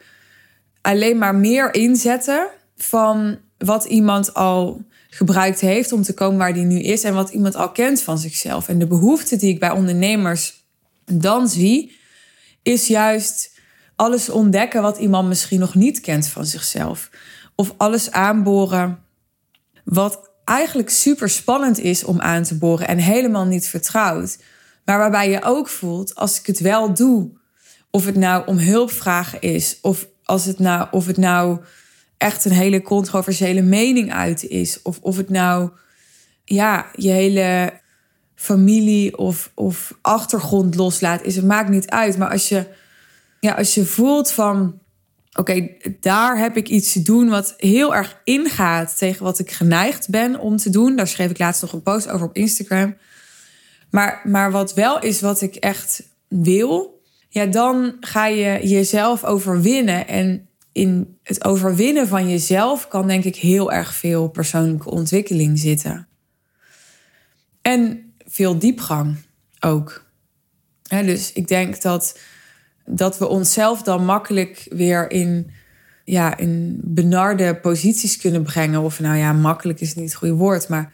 alleen 0.81 1.17
maar 1.17 1.35
meer 1.35 1.73
inzetten 1.73 2.47
van 2.75 3.39
wat 3.57 3.85
iemand 3.85 4.33
al 4.33 4.85
gebruikt 5.17 5.59
heeft 5.59 5.91
om 5.91 6.01
te 6.01 6.13
komen 6.13 6.37
waar 6.37 6.53
die 6.53 6.63
nu 6.63 6.79
is 6.79 7.03
en 7.03 7.13
wat 7.13 7.29
iemand 7.29 7.55
al 7.55 7.71
kent 7.71 8.01
van 8.01 8.17
zichzelf. 8.17 8.67
En 8.67 8.79
de 8.79 8.87
behoefte 8.87 9.35
die 9.35 9.49
ik 9.49 9.59
bij 9.59 9.71
ondernemers 9.71 10.65
dan 11.05 11.49
zie, 11.49 11.95
is 12.63 12.87
juist 12.87 13.59
alles 13.95 14.29
ontdekken 14.29 14.81
wat 14.81 14.97
iemand 14.97 15.27
misschien 15.27 15.59
nog 15.59 15.75
niet 15.75 15.99
kent 15.99 16.27
van 16.27 16.45
zichzelf. 16.45 17.09
Of 17.55 17.73
alles 17.77 18.11
aanboren 18.11 18.99
wat 19.83 20.29
eigenlijk 20.43 20.89
super 20.89 21.29
spannend 21.29 21.79
is 21.79 22.03
om 22.03 22.21
aan 22.21 22.43
te 22.43 22.57
boren 22.57 22.87
en 22.87 22.97
helemaal 22.97 23.45
niet 23.45 23.67
vertrouwd. 23.67 24.37
Maar 24.85 24.97
waarbij 24.97 25.29
je 25.29 25.43
ook 25.43 25.67
voelt, 25.67 26.15
als 26.15 26.39
ik 26.39 26.45
het 26.45 26.59
wel 26.59 26.93
doe, 26.93 27.29
of 27.89 28.05
het 28.05 28.15
nou 28.15 28.47
om 28.47 28.57
hulp 28.57 28.91
vragen 28.91 29.41
is, 29.41 29.77
of 29.81 30.07
als 30.23 30.45
het 30.45 30.59
nou, 30.59 30.87
of 30.91 31.05
het 31.05 31.17
nou 31.17 31.59
echt 32.17 32.45
een 32.45 32.51
hele 32.51 32.81
controversiële 32.81 33.61
mening 33.61 34.13
uit 34.13 34.43
is. 34.43 34.81
Of, 34.81 34.99
of 35.01 35.17
het 35.17 35.29
nou 35.29 35.69
ja, 36.43 36.89
je 36.95 37.09
hele 37.09 37.73
familie 38.35 39.17
of, 39.17 39.51
of 39.55 39.97
achtergrond 40.01 40.75
loslaat, 40.75 41.23
is 41.23 41.35
het 41.35 41.45
maakt 41.45 41.69
niet 41.69 41.89
uit. 41.89 42.17
Maar 42.17 42.29
als 42.29 42.49
je, 42.49 42.67
ja, 43.39 43.53
als 43.53 43.73
je 43.73 43.85
voelt 43.85 44.31
van 44.31 44.79
oké, 45.33 45.69
daar 45.99 46.37
heb 46.37 46.57
ik 46.57 46.67
iets 46.67 46.91
te 46.91 47.01
doen 47.01 47.29
wat 47.29 47.53
heel 47.57 47.95
erg 47.95 48.21
ingaat 48.23 48.97
tegen 48.97 49.23
wat 49.23 49.39
ik 49.39 49.51
geneigd 49.51 50.09
ben 50.09 50.39
om 50.39 50.57
te 50.57 50.69
doen. 50.69 50.95
Daar 50.95 51.07
schreef 51.07 51.29
ik 51.29 51.39
laatst 51.39 51.61
nog 51.61 51.73
een 51.73 51.83
post 51.83 52.09
over 52.09 52.27
op 52.27 52.35
Instagram. 52.35 52.97
Maar, 53.89 54.21
maar 54.23 54.51
wat 54.51 54.73
wel 54.73 54.99
is 54.99 55.21
wat 55.21 55.41
ik 55.41 55.55
echt 55.55 56.03
wil, 56.27 57.01
ja, 57.29 57.45
dan 57.45 57.97
ga 57.99 58.27
je 58.27 58.67
jezelf 58.67 59.23
overwinnen. 59.23 60.07
En 60.07 60.46
in 60.77 61.17
het 61.23 61.45
overwinnen 61.45 62.07
van 62.07 62.29
jezelf 62.29 62.87
kan 62.87 63.07
denk 63.07 63.23
ik 63.23 63.35
heel 63.35 63.71
erg 63.71 63.93
veel 63.93 64.27
persoonlijke 64.27 64.89
ontwikkeling 64.89 65.59
zitten. 65.59 66.07
En 67.61 68.13
veel 68.25 68.59
diepgang 68.59 69.15
ook. 69.59 70.05
dus 70.89 71.33
ik 71.33 71.47
denk 71.47 71.81
dat, 71.81 72.19
dat 72.85 73.17
we 73.17 73.27
onszelf 73.27 73.81
dan 73.81 74.05
makkelijk 74.05 74.65
weer 74.69 75.11
in, 75.11 75.51
ja, 76.03 76.37
in 76.37 76.79
benarde 76.83 77.55
posities 77.55 78.17
kunnen 78.17 78.43
brengen. 78.43 78.81
Of 78.81 78.99
nou 78.99 79.17
ja, 79.17 79.33
makkelijk 79.33 79.79
is 79.79 79.95
niet 79.95 80.05
het 80.05 80.15
goede 80.15 80.33
woord. 80.33 80.69
Maar 80.69 80.93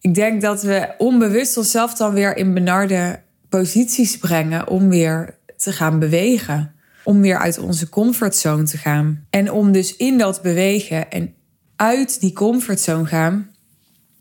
ik 0.00 0.14
denk 0.14 0.40
dat 0.40 0.62
we 0.62 0.94
onbewust 0.98 1.56
onszelf 1.56 1.94
dan 1.94 2.12
weer 2.12 2.36
in 2.36 2.54
benarde 2.54 3.22
posities 3.48 4.18
brengen 4.18 4.68
om 4.68 4.88
weer 4.88 5.38
te 5.56 5.72
gaan 5.72 5.98
bewegen 5.98 6.73
om 7.04 7.20
weer 7.20 7.38
uit 7.38 7.58
onze 7.58 7.88
comfortzone 7.88 8.62
te 8.62 8.78
gaan. 8.78 9.26
En 9.30 9.50
om 9.50 9.72
dus 9.72 9.96
in 9.96 10.18
dat 10.18 10.42
bewegen 10.42 11.10
en 11.10 11.34
uit 11.76 12.20
die 12.20 12.32
comfortzone 12.32 13.06
gaan 13.06 13.50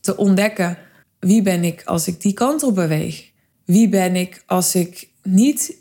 te 0.01 0.17
ontdekken 0.17 0.77
wie 1.23 1.41
ben 1.41 1.63
ik 1.63 1.81
als 1.85 2.07
ik 2.07 2.21
die 2.21 2.33
kant 2.33 2.63
op 2.63 2.75
beweeg? 2.75 3.31
Wie 3.65 3.89
ben 3.89 4.15
ik 4.15 4.43
als 4.45 4.75
ik 4.75 5.09
niet 5.23 5.77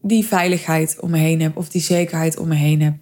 die 0.00 0.26
veiligheid 0.26 1.00
om 1.00 1.10
me 1.10 1.18
heen 1.18 1.40
heb 1.40 1.56
of 1.56 1.68
die 1.68 1.80
zekerheid 1.80 2.36
om 2.36 2.48
me 2.48 2.54
heen 2.54 2.82
heb? 2.82 2.94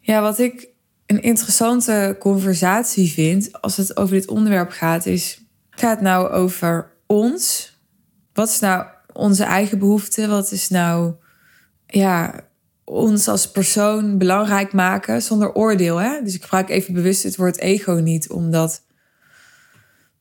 Ja, 0.00 0.20
wat 0.20 0.38
ik 0.38 0.68
een 1.06 1.22
interessante 1.22 2.16
conversatie 2.18 3.10
vind 3.10 3.60
als 3.60 3.76
het 3.76 3.96
over 3.96 4.14
dit 4.14 4.28
onderwerp 4.28 4.70
gaat, 4.70 5.06
is: 5.06 5.44
gaat 5.70 5.90
het 5.90 6.00
nou 6.00 6.30
over 6.30 6.92
ons? 7.06 7.72
Wat 8.32 8.48
is 8.48 8.58
nou 8.58 8.86
onze 9.12 9.44
eigen 9.44 9.78
behoefte? 9.78 10.28
Wat 10.28 10.52
is 10.52 10.68
nou 10.68 11.14
ja, 11.86 12.44
ons 12.92 13.28
als 13.28 13.50
persoon 13.50 14.18
belangrijk 14.18 14.72
maken 14.72 15.22
zonder 15.22 15.52
oordeel. 15.52 15.96
Hè? 15.96 16.22
Dus 16.22 16.34
ik 16.34 16.42
gebruik 16.42 16.68
even 16.68 16.94
bewust 16.94 17.22
het 17.22 17.36
woord 17.36 17.58
ego 17.58 17.92
niet, 17.92 18.30
omdat 18.30 18.82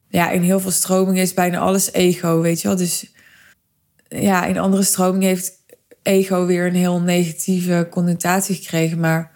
ja, 0.07 0.29
in 0.29 0.41
heel 0.41 0.59
veel 0.59 0.71
stromingen 0.71 1.21
is 1.21 1.33
bijna 1.33 1.59
alles 1.59 1.91
ego, 1.91 2.41
weet 2.41 2.61
je 2.61 2.67
wel. 2.67 2.77
Dus 2.77 3.13
ja, 4.07 4.45
in 4.45 4.59
andere 4.59 4.83
stromingen 4.83 5.27
heeft 5.27 5.51
ego 6.03 6.45
weer 6.45 6.65
een 6.65 6.75
heel 6.75 7.01
negatieve 7.01 7.87
connotatie 7.91 8.55
gekregen. 8.55 8.99
Maar 8.99 9.31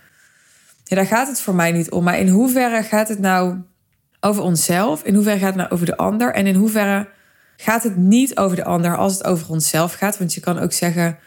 ja, 0.83 0.95
daar 0.95 1.05
gaat 1.05 1.27
het 1.27 1.41
voor 1.41 1.55
mij 1.55 1.71
niet 1.71 1.91
om. 1.91 2.03
Maar 2.03 2.19
in 2.19 2.27
hoeverre 2.27 2.83
gaat 2.83 3.07
het 3.07 3.19
nou 3.19 3.57
over 4.19 4.43
onszelf? 4.43 5.03
In 5.03 5.13
hoeverre 5.13 5.39
gaat 5.39 5.47
het 5.47 5.57
nou 5.57 5.69
over 5.69 5.85
de 5.85 5.97
ander? 5.97 6.33
En 6.33 6.47
in 6.47 6.55
hoeverre 6.55 7.07
gaat 7.57 7.83
het 7.83 7.95
niet 7.95 8.37
over 8.37 8.55
de 8.55 8.63
ander 8.63 8.97
als 8.97 9.13
het 9.13 9.23
over 9.23 9.49
onszelf 9.49 9.93
gaat? 9.93 10.17
Want 10.17 10.33
je 10.33 10.41
kan 10.41 10.59
ook 10.59 10.71
zeggen 10.71 11.17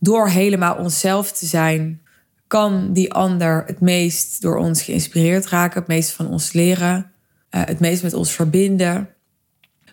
door 0.00 0.28
helemaal 0.28 0.76
onszelf 0.76 1.32
te 1.32 1.46
zijn, 1.46 2.02
kan 2.46 2.92
die 2.92 3.12
ander 3.12 3.62
het 3.66 3.80
meest 3.80 4.42
door 4.42 4.56
ons 4.56 4.82
geïnspireerd 4.82 5.46
raken, 5.46 5.78
het 5.78 5.88
meest 5.88 6.10
van 6.10 6.28
ons 6.28 6.52
leren, 6.52 7.12
uh, 7.50 7.62
het 7.64 7.80
meest 7.80 8.02
met 8.02 8.14
ons 8.14 8.32
verbinden. 8.32 9.08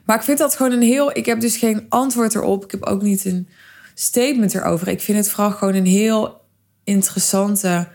Maar 0.06 0.15
ik 0.15 0.24
vind 0.24 0.38
dat 0.38 0.56
gewoon 0.56 0.72
een 0.72 0.82
heel. 0.82 1.17
Ik 1.17 1.26
heb 1.26 1.39
dus 1.39 1.58
geen 1.58 1.86
antwoord 1.89 2.36
erop. 2.36 2.63
Ik 2.63 2.72
heb 2.72 2.84
ook 2.84 3.02
niet 3.02 3.26
een 3.26 3.48
statement 3.93 4.54
erover. 4.54 4.88
Ik 4.88 5.02
vind 5.02 5.17
het 5.17 5.30
vooral 5.30 5.52
gewoon 5.52 5.74
een 5.74 5.86
heel 5.86 6.41
interessante 6.84 7.88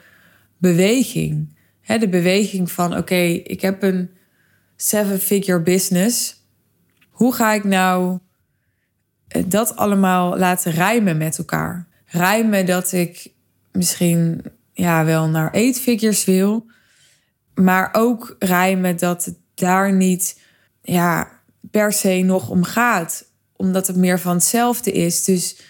beweging. 0.58 1.56
de 1.86 2.08
beweging 2.08 2.70
van: 2.70 2.96
oké, 2.96 3.22
ik 3.44 3.60
heb 3.60 3.82
een 3.82 4.10
seven-figure 4.76 5.60
business. 5.60 6.40
Hoe 7.10 7.34
ga 7.34 7.52
ik 7.52 7.64
nou 7.64 8.18
eh, 9.28 9.42
dat 9.46 9.76
allemaal 9.76 10.38
laten 10.38 10.72
rijmen 10.72 11.16
met 11.16 11.38
elkaar? 11.38 11.90
Rijmen 12.12 12.66
dat 12.66 12.92
ik 12.92 13.32
misschien 13.72 14.42
ja, 14.72 15.04
wel 15.04 15.28
naar 15.28 15.52
eight 15.52 15.80
figures 15.80 16.24
wil. 16.24 16.66
Maar 17.54 17.88
ook 17.92 18.36
rijmen 18.38 18.96
dat 18.96 19.24
het 19.24 19.36
daar 19.54 19.92
niet 19.92 20.40
ja, 20.82 21.28
per 21.70 21.92
se 21.92 22.22
nog 22.22 22.48
om 22.48 22.64
gaat. 22.64 23.24
Omdat 23.56 23.86
het 23.86 23.96
meer 23.96 24.20
van 24.20 24.34
hetzelfde 24.34 24.92
is. 24.92 25.24
Dus 25.24 25.60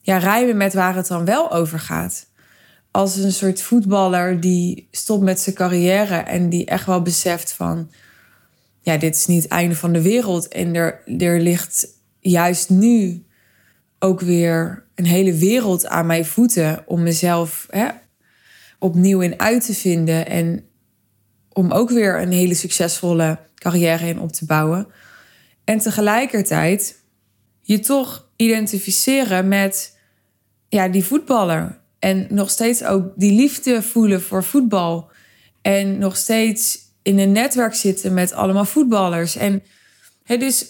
ja, 0.00 0.18
rijmen 0.18 0.56
met 0.56 0.74
waar 0.74 0.94
het 0.94 1.06
dan 1.06 1.24
wel 1.24 1.52
over 1.52 1.78
gaat. 1.78 2.26
Als 2.90 3.16
een 3.16 3.32
soort 3.32 3.62
voetballer 3.62 4.40
die 4.40 4.88
stopt 4.90 5.22
met 5.22 5.40
zijn 5.40 5.54
carrière 5.54 6.16
en 6.16 6.48
die 6.48 6.64
echt 6.64 6.86
wel 6.86 7.02
beseft 7.02 7.52
van... 7.52 7.90
Ja, 8.80 8.96
dit 8.96 9.16
is 9.16 9.26
niet 9.26 9.42
het 9.42 9.52
einde 9.52 9.76
van 9.76 9.92
de 9.92 10.02
wereld. 10.02 10.48
En 10.48 10.74
er, 10.74 11.02
er 11.18 11.40
ligt 11.40 11.86
juist 12.20 12.70
nu 12.70 13.24
ook 14.02 14.20
weer 14.20 14.84
een 14.94 15.06
hele 15.06 15.34
wereld 15.34 15.86
aan 15.86 16.06
mijn 16.06 16.26
voeten 16.26 16.82
om 16.86 17.02
mezelf 17.02 17.66
hè, 17.70 17.88
opnieuw 18.78 19.20
in 19.20 19.40
uit 19.40 19.66
te 19.66 19.74
vinden 19.74 20.26
en 20.26 20.64
om 21.52 21.72
ook 21.72 21.90
weer 21.90 22.20
een 22.20 22.32
hele 22.32 22.54
succesvolle 22.54 23.38
carrière 23.54 24.08
in 24.08 24.20
op 24.20 24.32
te 24.32 24.44
bouwen. 24.44 24.86
En 25.64 25.78
tegelijkertijd 25.78 27.02
je 27.60 27.80
toch 27.80 28.28
identificeren 28.36 29.48
met 29.48 29.98
ja, 30.68 30.88
die 30.88 31.04
voetballer. 31.04 31.80
En 31.98 32.26
nog 32.30 32.50
steeds 32.50 32.84
ook 32.84 33.12
die 33.16 33.32
liefde 33.32 33.82
voelen 33.82 34.22
voor 34.22 34.44
voetbal. 34.44 35.10
En 35.60 35.98
nog 35.98 36.16
steeds 36.16 36.78
in 37.02 37.18
een 37.18 37.32
netwerk 37.32 37.74
zitten 37.74 38.14
met 38.14 38.32
allemaal 38.32 38.64
voetballers. 38.64 39.36
En 39.36 39.62
hè, 40.24 40.36
dus 40.36 40.66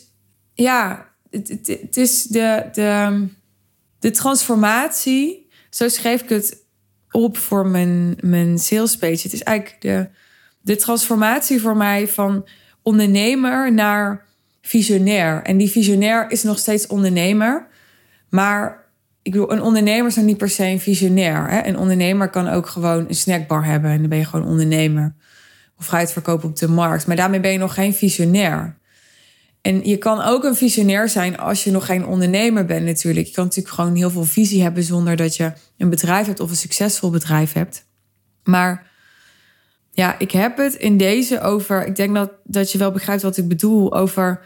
ja, 0.54 1.11
het, 1.32 1.60
het, 1.66 1.96
is 1.96 2.22
de, 2.22 2.68
de, 2.72 3.26
de 3.98 4.10
transformatie, 4.10 5.48
zo 5.70 5.88
schreef 5.88 6.22
ik 6.22 6.28
het 6.28 6.64
op 7.10 7.36
voor 7.36 7.66
mijn, 7.66 8.16
mijn 8.20 8.58
sales 8.58 8.96
page. 8.96 9.22
Het 9.22 9.32
is 9.32 9.42
eigenlijk 9.42 9.80
de 9.80 10.08
de 10.62 10.76
transformatie 10.76 11.60
voor 11.60 11.76
mij 11.76 12.08
van 12.08 12.48
ondernemer 12.82 13.72
naar 13.72 14.24
visionair. 14.60 15.42
En 15.42 15.56
die 15.56 15.70
visionair 15.70 16.30
is 16.30 16.42
nog 16.42 16.58
steeds 16.58 16.86
ondernemer. 16.86 17.66
Maar 18.28 18.84
ik 19.22 19.32
bedoel, 19.32 19.52
een 19.52 19.62
ondernemer 19.62 20.06
is 20.06 20.14
dan 20.14 20.24
niet 20.24 20.36
per 20.36 20.50
se 20.50 20.64
een 20.64 20.80
visionair. 20.80 21.50
Hè? 21.50 21.66
Een 21.66 21.78
ondernemer 21.78 22.30
kan 22.30 22.48
ook 22.48 22.66
gewoon 22.66 23.08
een 23.08 23.14
snackbar 23.14 23.64
hebben 23.64 23.90
en 23.90 24.00
dan 24.00 24.08
ben 24.08 24.18
je 24.18 24.24
gewoon 24.24 24.46
ondernemer. 24.46 25.14
Of 25.78 25.86
fruit 25.86 26.12
verkopen 26.12 26.48
op 26.48 26.56
de 26.56 26.68
markt. 26.68 27.06
Maar 27.06 27.16
daarmee 27.16 27.40
ben 27.40 27.52
je 27.52 27.58
nog 27.58 27.74
geen 27.74 27.94
visionair. 27.94 28.78
En 29.62 29.84
je 29.84 29.96
kan 29.96 30.20
ook 30.20 30.44
een 30.44 30.54
visionair 30.54 31.08
zijn 31.08 31.38
als 31.38 31.64
je 31.64 31.70
nog 31.70 31.86
geen 31.86 32.06
ondernemer 32.06 32.64
bent 32.64 32.84
natuurlijk. 32.84 33.26
Je 33.26 33.32
kan 33.32 33.44
natuurlijk 33.44 33.74
gewoon 33.74 33.94
heel 33.94 34.10
veel 34.10 34.24
visie 34.24 34.62
hebben 34.62 34.82
zonder 34.82 35.16
dat 35.16 35.36
je 35.36 35.52
een 35.76 35.90
bedrijf 35.90 36.26
hebt 36.26 36.40
of 36.40 36.50
een 36.50 36.56
succesvol 36.56 37.10
bedrijf 37.10 37.52
hebt. 37.52 37.86
Maar 38.44 38.90
ja, 39.90 40.18
ik 40.18 40.30
heb 40.30 40.56
het 40.56 40.74
in 40.74 40.96
deze 40.96 41.40
over. 41.40 41.86
Ik 41.86 41.96
denk 41.96 42.14
dat, 42.14 42.32
dat 42.44 42.72
je 42.72 42.78
wel 42.78 42.92
begrijpt 42.92 43.22
wat 43.22 43.36
ik 43.36 43.48
bedoel. 43.48 43.94
Over 43.94 44.40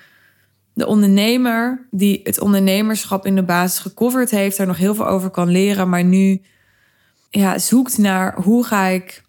de 0.74 0.86
ondernemer 0.86 1.86
die 1.90 2.20
het 2.24 2.40
ondernemerschap 2.40 3.26
in 3.26 3.34
de 3.34 3.42
basis 3.42 3.78
gecoverd 3.78 4.30
heeft, 4.30 4.56
daar 4.56 4.66
nog 4.66 4.76
heel 4.76 4.94
veel 4.94 5.06
over 5.06 5.30
kan 5.30 5.48
leren, 5.48 5.88
maar 5.88 6.04
nu 6.04 6.42
ja, 7.30 7.58
zoekt 7.58 7.98
naar 7.98 8.34
hoe 8.42 8.64
ga 8.64 8.86
ik 8.86 9.24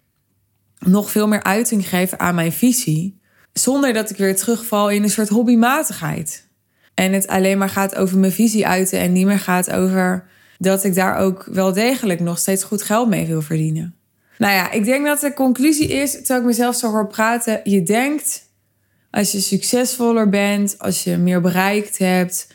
nog 0.78 1.10
veel 1.10 1.28
meer 1.28 1.42
uiting 1.42 1.88
geven 1.88 2.18
aan 2.18 2.34
mijn 2.34 2.52
visie, 2.52 3.17
zonder 3.52 3.92
dat 3.92 4.10
ik 4.10 4.16
weer 4.16 4.36
terugval 4.36 4.90
in 4.90 5.02
een 5.02 5.10
soort 5.10 5.28
hobbymatigheid. 5.28 6.46
En 6.94 7.12
het 7.12 7.26
alleen 7.26 7.58
maar 7.58 7.68
gaat 7.68 7.94
over 7.94 8.18
mijn 8.18 8.32
visie 8.32 8.66
uiten 8.66 8.98
en 8.98 9.12
niet 9.12 9.26
meer 9.26 9.38
gaat 9.38 9.70
over 9.70 10.28
dat 10.58 10.84
ik 10.84 10.94
daar 10.94 11.16
ook 11.16 11.48
wel 11.52 11.72
degelijk 11.72 12.20
nog 12.20 12.38
steeds 12.38 12.64
goed 12.64 12.82
geld 12.82 13.08
mee 13.08 13.26
wil 13.26 13.42
verdienen. 13.42 13.94
Nou 14.38 14.52
ja, 14.52 14.70
ik 14.70 14.84
denk 14.84 15.06
dat 15.06 15.20
de 15.20 15.34
conclusie 15.34 15.88
is, 15.88 16.12
terwijl 16.12 16.40
ik 16.40 16.46
mezelf 16.46 16.76
zo 16.76 16.90
hoor 16.90 17.06
praten, 17.06 17.60
je 17.64 17.82
denkt 17.82 18.46
als 19.10 19.32
je 19.32 19.40
succesvoller 19.40 20.28
bent, 20.28 20.78
als 20.78 21.04
je 21.04 21.16
meer 21.16 21.40
bereikt 21.40 21.98
hebt, 21.98 22.46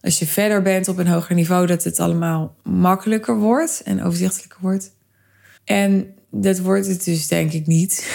als 0.00 0.18
je 0.18 0.26
verder 0.26 0.62
bent 0.62 0.88
op 0.88 0.98
een 0.98 1.06
hoger 1.06 1.34
niveau, 1.34 1.66
dat 1.66 1.84
het 1.84 2.00
allemaal 2.00 2.56
makkelijker 2.62 3.36
wordt 3.36 3.82
en 3.84 4.02
overzichtelijker 4.02 4.58
wordt. 4.60 4.90
En 5.64 6.14
dat 6.30 6.58
wordt 6.58 6.86
het 6.86 7.04
dus 7.04 7.28
denk 7.28 7.52
ik 7.52 7.66
niet. 7.66 8.06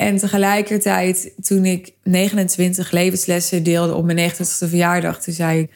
En 0.00 0.16
tegelijkertijd, 0.16 1.32
toen 1.40 1.64
ik 1.64 1.92
29 2.02 2.90
levenslessen 2.90 3.62
deelde 3.62 3.94
op 3.94 4.04
mijn 4.04 4.30
90ste 4.30 4.68
verjaardag, 4.68 5.22
toen 5.22 5.34
zei 5.34 5.60
ik: 5.60 5.70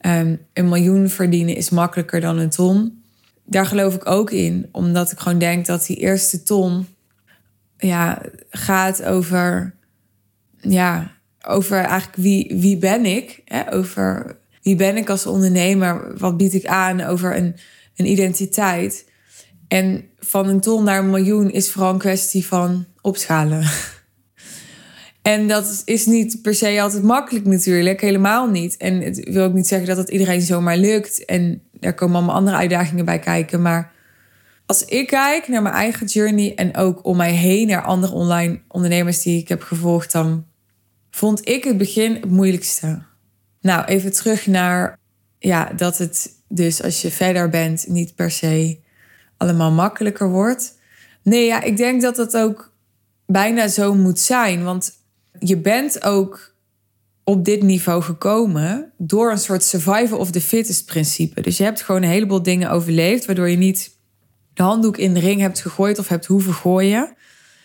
um, 0.00 0.40
een 0.52 0.68
miljoen 0.68 1.08
verdienen 1.08 1.54
is 1.56 1.70
makkelijker 1.70 2.20
dan 2.20 2.38
een 2.38 2.50
ton. 2.50 3.02
Daar 3.44 3.66
geloof 3.66 3.94
ik 3.94 4.06
ook 4.06 4.30
in, 4.30 4.68
omdat 4.72 5.12
ik 5.12 5.18
gewoon 5.18 5.38
denk 5.38 5.66
dat 5.66 5.86
die 5.86 5.96
eerste 5.96 6.42
ton 6.42 6.86
ja, 7.76 8.22
gaat 8.50 9.02
over, 9.02 9.74
ja, 10.60 11.12
over 11.46 11.76
eigenlijk 11.76 12.16
wie, 12.16 12.56
wie 12.60 12.76
ben 12.76 13.04
ik? 13.04 13.42
Hè? 13.44 13.72
Over 13.72 14.36
wie 14.62 14.76
ben 14.76 14.96
ik 14.96 15.10
als 15.10 15.26
ondernemer? 15.26 16.18
Wat 16.18 16.36
bied 16.36 16.54
ik 16.54 16.66
aan? 16.66 17.00
Over 17.00 17.36
een, 17.36 17.56
een 17.96 18.06
identiteit. 18.06 19.10
En 19.68 20.04
van 20.18 20.48
een 20.48 20.60
ton 20.60 20.84
naar 20.84 20.98
een 20.98 21.10
miljoen 21.10 21.50
is 21.50 21.70
vooral 21.70 21.92
een 21.92 21.98
kwestie 21.98 22.46
van 22.46 22.86
opschalen. 23.08 23.70
En 25.22 25.48
dat 25.48 25.82
is 25.84 26.06
niet 26.06 26.42
per 26.42 26.54
se 26.54 26.80
altijd 26.82 27.02
makkelijk 27.02 27.46
natuurlijk, 27.46 28.00
helemaal 28.00 28.50
niet. 28.50 28.76
En 28.76 29.00
het 29.00 29.28
wil 29.28 29.44
ook 29.44 29.52
niet 29.52 29.66
zeggen 29.66 29.88
dat 29.88 29.96
het 29.96 30.08
iedereen 30.08 30.40
zomaar 30.40 30.76
lukt. 30.76 31.24
En 31.24 31.62
er 31.80 31.94
komen 31.94 32.16
allemaal 32.16 32.34
andere 32.34 32.56
uitdagingen 32.56 33.04
bij 33.04 33.18
kijken. 33.18 33.62
Maar 33.62 33.92
als 34.66 34.84
ik 34.84 35.06
kijk 35.06 35.48
naar 35.48 35.62
mijn 35.62 35.74
eigen 35.74 36.06
journey 36.06 36.54
en 36.54 36.76
ook 36.76 37.04
om 37.04 37.16
mij 37.16 37.32
heen 37.32 37.66
naar 37.66 37.82
andere 37.82 38.12
online 38.12 38.60
ondernemers 38.68 39.22
die 39.22 39.40
ik 39.40 39.48
heb 39.48 39.62
gevolgd, 39.62 40.12
dan 40.12 40.46
vond 41.10 41.48
ik 41.48 41.64
het 41.64 41.78
begin 41.78 42.14
het 42.14 42.30
moeilijkste. 42.30 43.02
Nou, 43.60 43.84
even 43.84 44.12
terug 44.12 44.46
naar 44.46 44.98
ja, 45.38 45.72
dat 45.76 45.98
het 45.98 46.30
dus 46.48 46.82
als 46.82 47.02
je 47.02 47.10
verder 47.10 47.48
bent 47.48 47.84
niet 47.88 48.14
per 48.14 48.30
se 48.30 48.78
allemaal 49.36 49.72
makkelijker 49.72 50.28
wordt. 50.30 50.78
Nee, 51.22 51.46
ja, 51.46 51.62
ik 51.62 51.76
denk 51.76 52.02
dat 52.02 52.16
het 52.16 52.36
ook 52.36 52.72
bijna 53.32 53.68
zo 53.68 53.94
moet 53.94 54.18
zijn. 54.18 54.64
Want 54.64 54.92
je 55.38 55.56
bent 55.56 56.04
ook 56.04 56.54
op 57.24 57.44
dit 57.44 57.62
niveau 57.62 58.02
gekomen 58.02 58.92
door 58.96 59.30
een 59.30 59.38
soort 59.38 59.64
survival 59.64 60.18
of 60.18 60.30
the 60.30 60.40
fittest 60.40 60.84
principe. 60.84 61.40
Dus 61.40 61.56
je 61.56 61.64
hebt 61.64 61.82
gewoon 61.82 62.02
een 62.02 62.08
heleboel 62.08 62.42
dingen 62.42 62.70
overleefd, 62.70 63.26
waardoor 63.26 63.48
je 63.48 63.56
niet 63.56 63.96
de 64.54 64.62
handdoek 64.62 64.96
in 64.96 65.14
de 65.14 65.20
ring 65.20 65.40
hebt 65.40 65.60
gegooid 65.60 65.98
of 65.98 66.08
hebt 66.08 66.26
hoeven 66.26 66.54
gooien, 66.54 67.16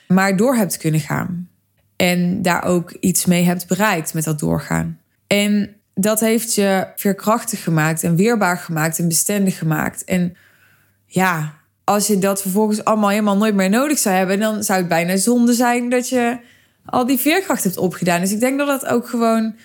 maar 0.07 0.37
door 0.37 0.55
hebt 0.55 0.77
kunnen 0.77 0.99
gaan. 0.99 1.49
En 1.95 2.41
daar 2.41 2.63
ook 2.63 2.91
iets 2.91 3.25
mee 3.25 3.43
hebt 3.43 3.67
bereikt 3.67 4.13
met 4.13 4.23
dat 4.23 4.39
doorgaan. 4.39 4.99
En 5.27 5.75
dat 5.93 6.19
heeft 6.19 6.55
je 6.55 6.87
veerkrachtig 6.95 7.63
gemaakt 7.63 8.03
en 8.03 8.15
weerbaar 8.15 8.57
gemaakt 8.57 8.99
en 8.99 9.07
bestendig 9.07 9.57
gemaakt. 9.57 10.03
En 10.03 10.35
ja, 11.05 11.53
als 11.83 12.07
je 12.07 12.19
dat 12.19 12.41
vervolgens 12.41 12.83
allemaal 12.83 13.09
helemaal 13.09 13.37
nooit 13.37 13.55
meer 13.55 13.69
nodig 13.69 13.97
zou 13.97 14.15
hebben, 14.15 14.39
dan 14.39 14.63
zou 14.63 14.79
het 14.79 14.87
bijna 14.87 15.17
zonde 15.17 15.53
zijn 15.53 15.89
dat 15.89 16.09
je 16.09 16.39
al 16.85 17.05
die 17.05 17.17
veerkracht 17.17 17.63
hebt 17.63 17.77
opgedaan. 17.77 18.21
Dus 18.21 18.31
ik 18.31 18.39
denk 18.39 18.57
dat 18.57 18.67
dat 18.67 18.85
ook 18.85 19.07
gewoon 19.07 19.55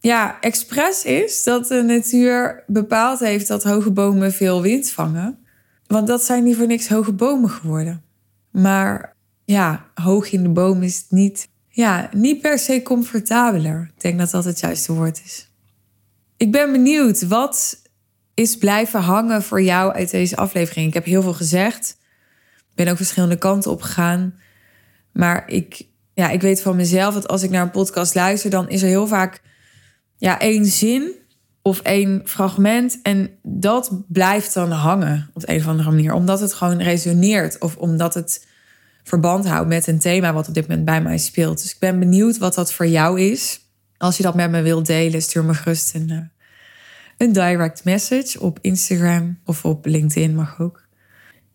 ja, 0.00 0.40
expres 0.40 1.04
is 1.04 1.44
dat 1.44 1.66
de 1.66 1.82
natuur 1.82 2.64
bepaald 2.66 3.18
heeft 3.18 3.48
dat 3.48 3.64
hoge 3.64 3.90
bomen 3.90 4.32
veel 4.32 4.62
wind 4.62 4.90
vangen. 4.90 5.38
Want 5.86 6.06
dat 6.06 6.24
zijn 6.24 6.44
niet 6.44 6.56
voor 6.56 6.66
niks 6.66 6.88
hoge 6.88 7.12
bomen 7.12 7.50
geworden. 7.50 8.02
Maar 8.50 9.16
ja, 9.44 9.86
hoog 9.94 10.32
in 10.32 10.42
de 10.42 10.48
boom 10.48 10.82
is 10.82 10.96
het 10.96 11.10
niet, 11.10 11.48
ja, 11.68 12.08
niet 12.12 12.40
per 12.40 12.58
se 12.58 12.82
comfortabeler. 12.82 13.90
Ik 13.94 14.00
denk 14.00 14.18
dat 14.18 14.30
dat 14.30 14.44
het 14.44 14.60
juiste 14.60 14.92
woord 14.92 15.20
is. 15.24 15.52
Ik 16.36 16.52
ben 16.52 16.72
benieuwd, 16.72 17.26
wat 17.26 17.82
is 18.38 18.56
blijven 18.56 19.00
hangen 19.00 19.42
voor 19.42 19.62
jou 19.62 19.92
uit 19.92 20.10
deze 20.10 20.36
aflevering? 20.36 20.86
Ik 20.86 20.94
heb 20.94 21.04
heel 21.04 21.22
veel 21.22 21.34
gezegd. 21.34 21.96
Ben 22.74 22.88
ook 22.88 22.96
verschillende 22.96 23.36
kanten 23.36 23.70
op 23.70 23.82
gegaan. 23.82 24.34
Maar 25.12 25.48
ik, 25.48 25.86
ja, 26.14 26.30
ik 26.30 26.40
weet 26.40 26.62
van 26.62 26.76
mezelf 26.76 27.14
dat 27.14 27.28
als 27.28 27.42
ik 27.42 27.50
naar 27.50 27.62
een 27.62 27.70
podcast 27.70 28.14
luister, 28.14 28.50
dan 28.50 28.68
is 28.68 28.82
er 28.82 28.88
heel 28.88 29.06
vaak 29.06 29.42
ja, 30.16 30.40
één 30.40 30.66
zin 30.66 31.12
of 31.62 31.80
één 31.80 32.22
fragment. 32.24 32.98
En 33.02 33.30
dat 33.42 34.02
blijft 34.08 34.54
dan 34.54 34.70
hangen 34.70 35.30
op 35.34 35.42
een 35.48 35.60
of 35.60 35.66
andere 35.66 35.90
manier. 35.90 36.12
Omdat 36.12 36.40
het 36.40 36.52
gewoon 36.52 36.82
resoneert. 36.82 37.58
Of 37.58 37.76
omdat 37.76 38.14
het 38.14 38.46
verband 39.02 39.46
houdt 39.46 39.68
met 39.68 39.86
een 39.86 39.98
thema 39.98 40.32
wat 40.32 40.48
op 40.48 40.54
dit 40.54 40.68
moment 40.68 40.86
bij 40.86 41.02
mij 41.02 41.18
speelt. 41.18 41.62
Dus 41.62 41.72
ik 41.72 41.78
ben 41.78 41.98
benieuwd 41.98 42.38
wat 42.38 42.54
dat 42.54 42.72
voor 42.72 42.86
jou 42.86 43.20
is. 43.20 43.60
Als 43.96 44.16
je 44.16 44.22
dat 44.22 44.34
met 44.34 44.50
me 44.50 44.62
wilt 44.62 44.86
delen, 44.86 45.22
stuur 45.22 45.44
me 45.44 45.54
gerust 45.54 45.94
een, 45.94 46.10
eh, 46.10 46.37
een 47.18 47.32
direct 47.32 47.84
message 47.84 48.40
op 48.40 48.58
Instagram 48.60 49.38
of 49.44 49.64
op 49.64 49.86
LinkedIn 49.86 50.34
mag 50.34 50.60
ook. 50.60 50.86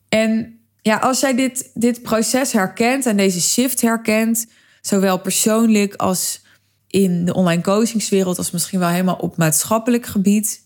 En 0.10 0.60
ja, 0.82 0.98
als 0.98 1.20
jij 1.20 1.36
dit, 1.36 1.72
dit 1.74 2.02
proces 2.02 2.52
herkent 2.52 3.06
en 3.06 3.18
deze 3.18 3.42
shift 3.42 3.82
herkent, 3.82 4.48
zowel 4.82 5.20
persoonlijk 5.20 5.96
als 5.96 6.42
in 6.88 7.26
de 7.26 7.34
online 7.34 7.62
coachingswereld, 7.62 8.38
als 8.38 8.52
misschien 8.52 8.80
wel 8.80 8.90
helemaal 8.90 9.16
op 9.16 9.38
maatschappelijk 9.38 10.06
gebied, 10.06 10.62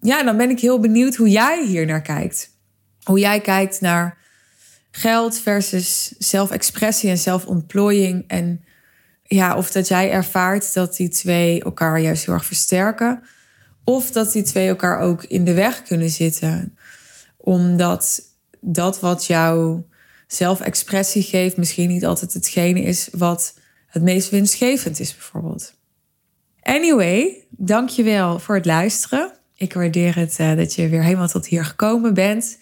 ja, 0.00 0.22
dan 0.22 0.36
ben 0.36 0.50
ik 0.50 0.60
heel 0.60 0.80
benieuwd 0.80 1.14
hoe 1.14 1.28
jij 1.28 1.66
hier 1.66 1.86
naar 1.86 2.02
kijkt. 2.02 2.50
Hoe 3.02 3.18
jij 3.18 3.40
kijkt 3.40 3.80
naar 3.80 4.18
geld 4.90 5.38
versus 5.38 6.14
zelfexpressie 6.18 7.10
en 7.10 7.18
zelfontplooiing. 7.18 8.24
En 8.26 8.64
ja, 9.22 9.56
of 9.56 9.70
dat 9.70 9.88
jij 9.88 10.10
ervaart 10.10 10.74
dat 10.74 10.96
die 10.96 11.08
twee 11.08 11.62
elkaar 11.62 12.00
juist 12.00 12.24
heel 12.24 12.34
erg 12.34 12.44
versterken. 12.44 13.22
Of 13.84 14.10
dat 14.10 14.32
die 14.32 14.42
twee 14.42 14.68
elkaar 14.68 15.00
ook 15.00 15.24
in 15.24 15.44
de 15.44 15.54
weg 15.54 15.82
kunnen 15.82 16.10
zitten. 16.10 16.76
Omdat 17.36 18.22
dat 18.60 19.00
wat 19.00 19.26
jouw 19.26 19.86
zelfexpressie 20.26 21.22
geeft, 21.22 21.56
misschien 21.56 21.88
niet 21.88 22.04
altijd 22.04 22.32
hetgene 22.32 22.80
is 22.80 23.08
wat 23.12 23.58
het 23.86 24.02
meest 24.02 24.30
winstgevend 24.30 25.00
is, 25.00 25.12
bijvoorbeeld. 25.12 25.74
Anyway, 26.62 27.44
dankjewel 27.50 28.38
voor 28.38 28.54
het 28.54 28.66
luisteren. 28.66 29.32
Ik 29.56 29.72
waardeer 29.72 30.16
het 30.16 30.36
uh, 30.40 30.56
dat 30.56 30.74
je 30.74 30.88
weer 30.88 31.02
helemaal 31.02 31.28
tot 31.28 31.46
hier 31.46 31.64
gekomen 31.64 32.14
bent. 32.14 32.58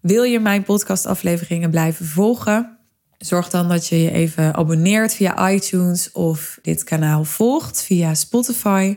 Wil 0.00 0.22
je 0.22 0.40
mijn 0.40 0.62
podcastafleveringen 0.62 1.70
blijven 1.70 2.06
volgen? 2.06 2.78
Zorg 3.18 3.50
dan 3.50 3.68
dat 3.68 3.86
je 3.86 4.02
je 4.02 4.10
even 4.10 4.54
abonneert 4.54 5.14
via 5.14 5.50
iTunes 5.50 6.12
of 6.12 6.58
dit 6.62 6.84
kanaal 6.84 7.24
volgt 7.24 7.82
via 7.82 8.14
Spotify. 8.14 8.96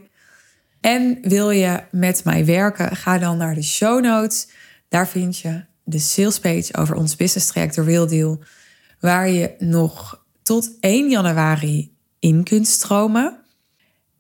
En 0.84 1.18
wil 1.22 1.50
je 1.50 1.84
met 1.92 2.24
mij 2.24 2.46
werken? 2.46 2.96
Ga 2.96 3.18
dan 3.18 3.38
naar 3.38 3.56
de 3.56 3.64
show 3.64 4.04
notes. 4.04 4.48
Daar 4.90 5.08
vind 5.08 5.38
je 5.38 5.64
de 5.84 6.00
sales 6.00 6.40
page 6.40 6.76
over 6.78 6.96
ons 6.96 7.16
business 7.16 7.48
traject, 7.48 7.76
de 7.76 8.06
Deal. 8.10 8.40
Waar 9.00 9.30
je 9.30 9.56
nog 9.60 10.26
tot 10.42 10.72
1 10.80 11.10
januari 11.10 11.96
in 12.20 12.44
kunt 12.44 12.68
stromen. 12.68 13.40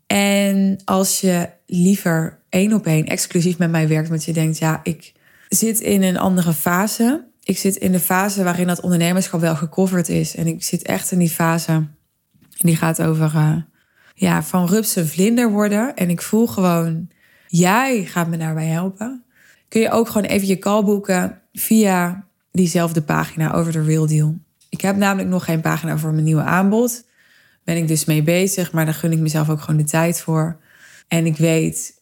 En 0.08 0.82
als 0.86 1.22
je 1.22 1.50
liever 1.66 2.40
één 2.50 2.74
op 2.74 2.86
één 2.86 3.06
exclusief 3.06 3.58
met 3.58 3.72
mij 3.72 3.88
werkt, 3.88 4.10
want 4.10 4.26
je 4.26 4.34
denkt, 4.34 4.58
ja, 4.58 4.80
ik 4.84 5.14
zit 5.50 5.80
in 5.80 6.04
een 6.04 6.18
andere 6.18 6.54
fase 6.54 7.32
ik 7.44 7.58
zit 7.58 7.76
in 7.76 7.92
de 7.92 8.00
fase 8.00 8.44
waarin 8.44 8.68
dat 8.68 8.82
ondernemerschap 8.82 9.40
wel 9.40 9.56
gecoverd 9.56 10.10
is. 10.10 10.36
En 10.36 10.48
ik 10.48 10.64
zit 10.64 10.82
echt 10.82 11.12
in 11.12 11.20
die 11.20 11.30
fase. 11.30 11.88
Die 12.58 12.76
gaat 12.76 13.02
over 13.02 13.32
uh, 13.36 13.56
ja, 14.14 14.44
van 14.44 14.68
rups 14.68 14.96
een 14.96 15.08
vlinder 15.08 15.52
worden. 15.52 15.96
En 15.96 16.10
ik 16.10 16.22
voel 16.22 16.48
gewoon, 16.48 17.10
jij 17.48 18.06
gaat 18.06 18.28
me 18.28 18.38
daarbij 18.38 18.68
helpen. 18.68 19.24
Kun 19.68 19.82
je 19.82 19.92
ook 19.92 20.08
gewoon 20.08 20.28
even 20.28 20.48
je 20.48 20.60
call 20.60 20.84
boeken 20.84 21.42
via 21.54 22.28
diezelfde 22.52 23.02
pagina 23.02 23.54
over 23.54 23.72
de 23.72 23.84
Real 23.84 24.08
Deal. 24.08 24.36
Ik 24.70 24.82
heb 24.82 24.96
namelijk 24.96 25.30
nog 25.30 25.46
geen 25.46 25.62
pagina 25.62 25.98
voor 25.98 26.12
mijn 26.12 26.24
nieuwe 26.24 26.42
aanbod. 26.42 27.06
Ben 27.64 27.78
ik 27.78 27.88
dus 27.88 28.06
mee 28.06 28.24
bezig, 28.24 28.72
maar 28.72 28.86
daar 28.86 28.94
gun 28.94 29.12
ik 29.12 29.20
mezelf 29.20 29.50
ook 29.50 29.62
gewoon 29.62 29.78
de 29.78 29.84
tijd 29.84 30.22
voor. 30.22 30.60
En 31.08 31.26
ik 31.26 31.38
weet, 31.38 32.02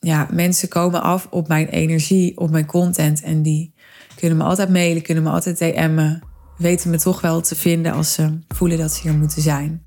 ja, 0.00 0.28
mensen 0.30 0.68
komen 0.68 1.02
af 1.02 1.26
op 1.30 1.48
mijn 1.48 1.68
energie, 1.68 2.38
op 2.38 2.50
mijn 2.50 2.66
content. 2.66 3.22
En 3.22 3.42
die 3.42 3.74
kunnen 4.16 4.38
me 4.38 4.44
altijd 4.44 4.68
mailen, 4.68 5.02
kunnen 5.02 5.24
me 5.24 5.30
altijd 5.30 5.58
DM'en. 5.58 6.22
Weten 6.56 6.90
me 6.90 6.98
toch 6.98 7.20
wel 7.20 7.40
te 7.40 7.54
vinden 7.54 7.92
als 7.92 8.12
ze 8.12 8.38
voelen 8.48 8.78
dat 8.78 8.92
ze 8.92 9.00
hier 9.02 9.18
moeten 9.18 9.42
zijn. 9.42 9.84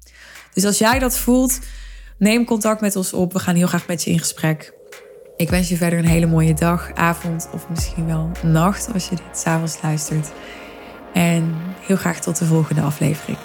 Dus 0.54 0.66
als 0.66 0.78
jij 0.78 1.00
dat 1.00 1.18
voelt, 1.18 1.60
neem 2.18 2.46
contact 2.46 2.82
met 2.82 2.96
ons 2.96 3.14
op. 3.14 3.34
We 3.34 3.40
gaan 3.40 3.56
heel 3.56 3.68
graag 3.68 3.88
met 3.88 4.04
je 4.04 4.12
in 4.12 4.20
gesprek. 4.20 4.74
Ik 5.36 5.50
wens 5.50 5.70
je 5.70 5.78
verder 5.78 6.00
een 6.00 6.06
hele 6.06 6.26
mooie 6.26 6.54
dag, 6.54 6.92
avond 6.94 7.50
of 7.54 7.70
misschien 7.70 8.06
wel 8.06 8.32
nacht 8.44 8.94
als 8.94 9.10
je 9.10 9.16
dit 9.16 9.38
s'avonds 9.38 9.78
luistert. 9.82 10.32
En 11.14 11.56
heel 11.80 11.96
graag 11.96 12.20
tot 12.20 12.38
de 12.38 12.46
volgende 12.46 12.82
aflevering. 12.82 13.38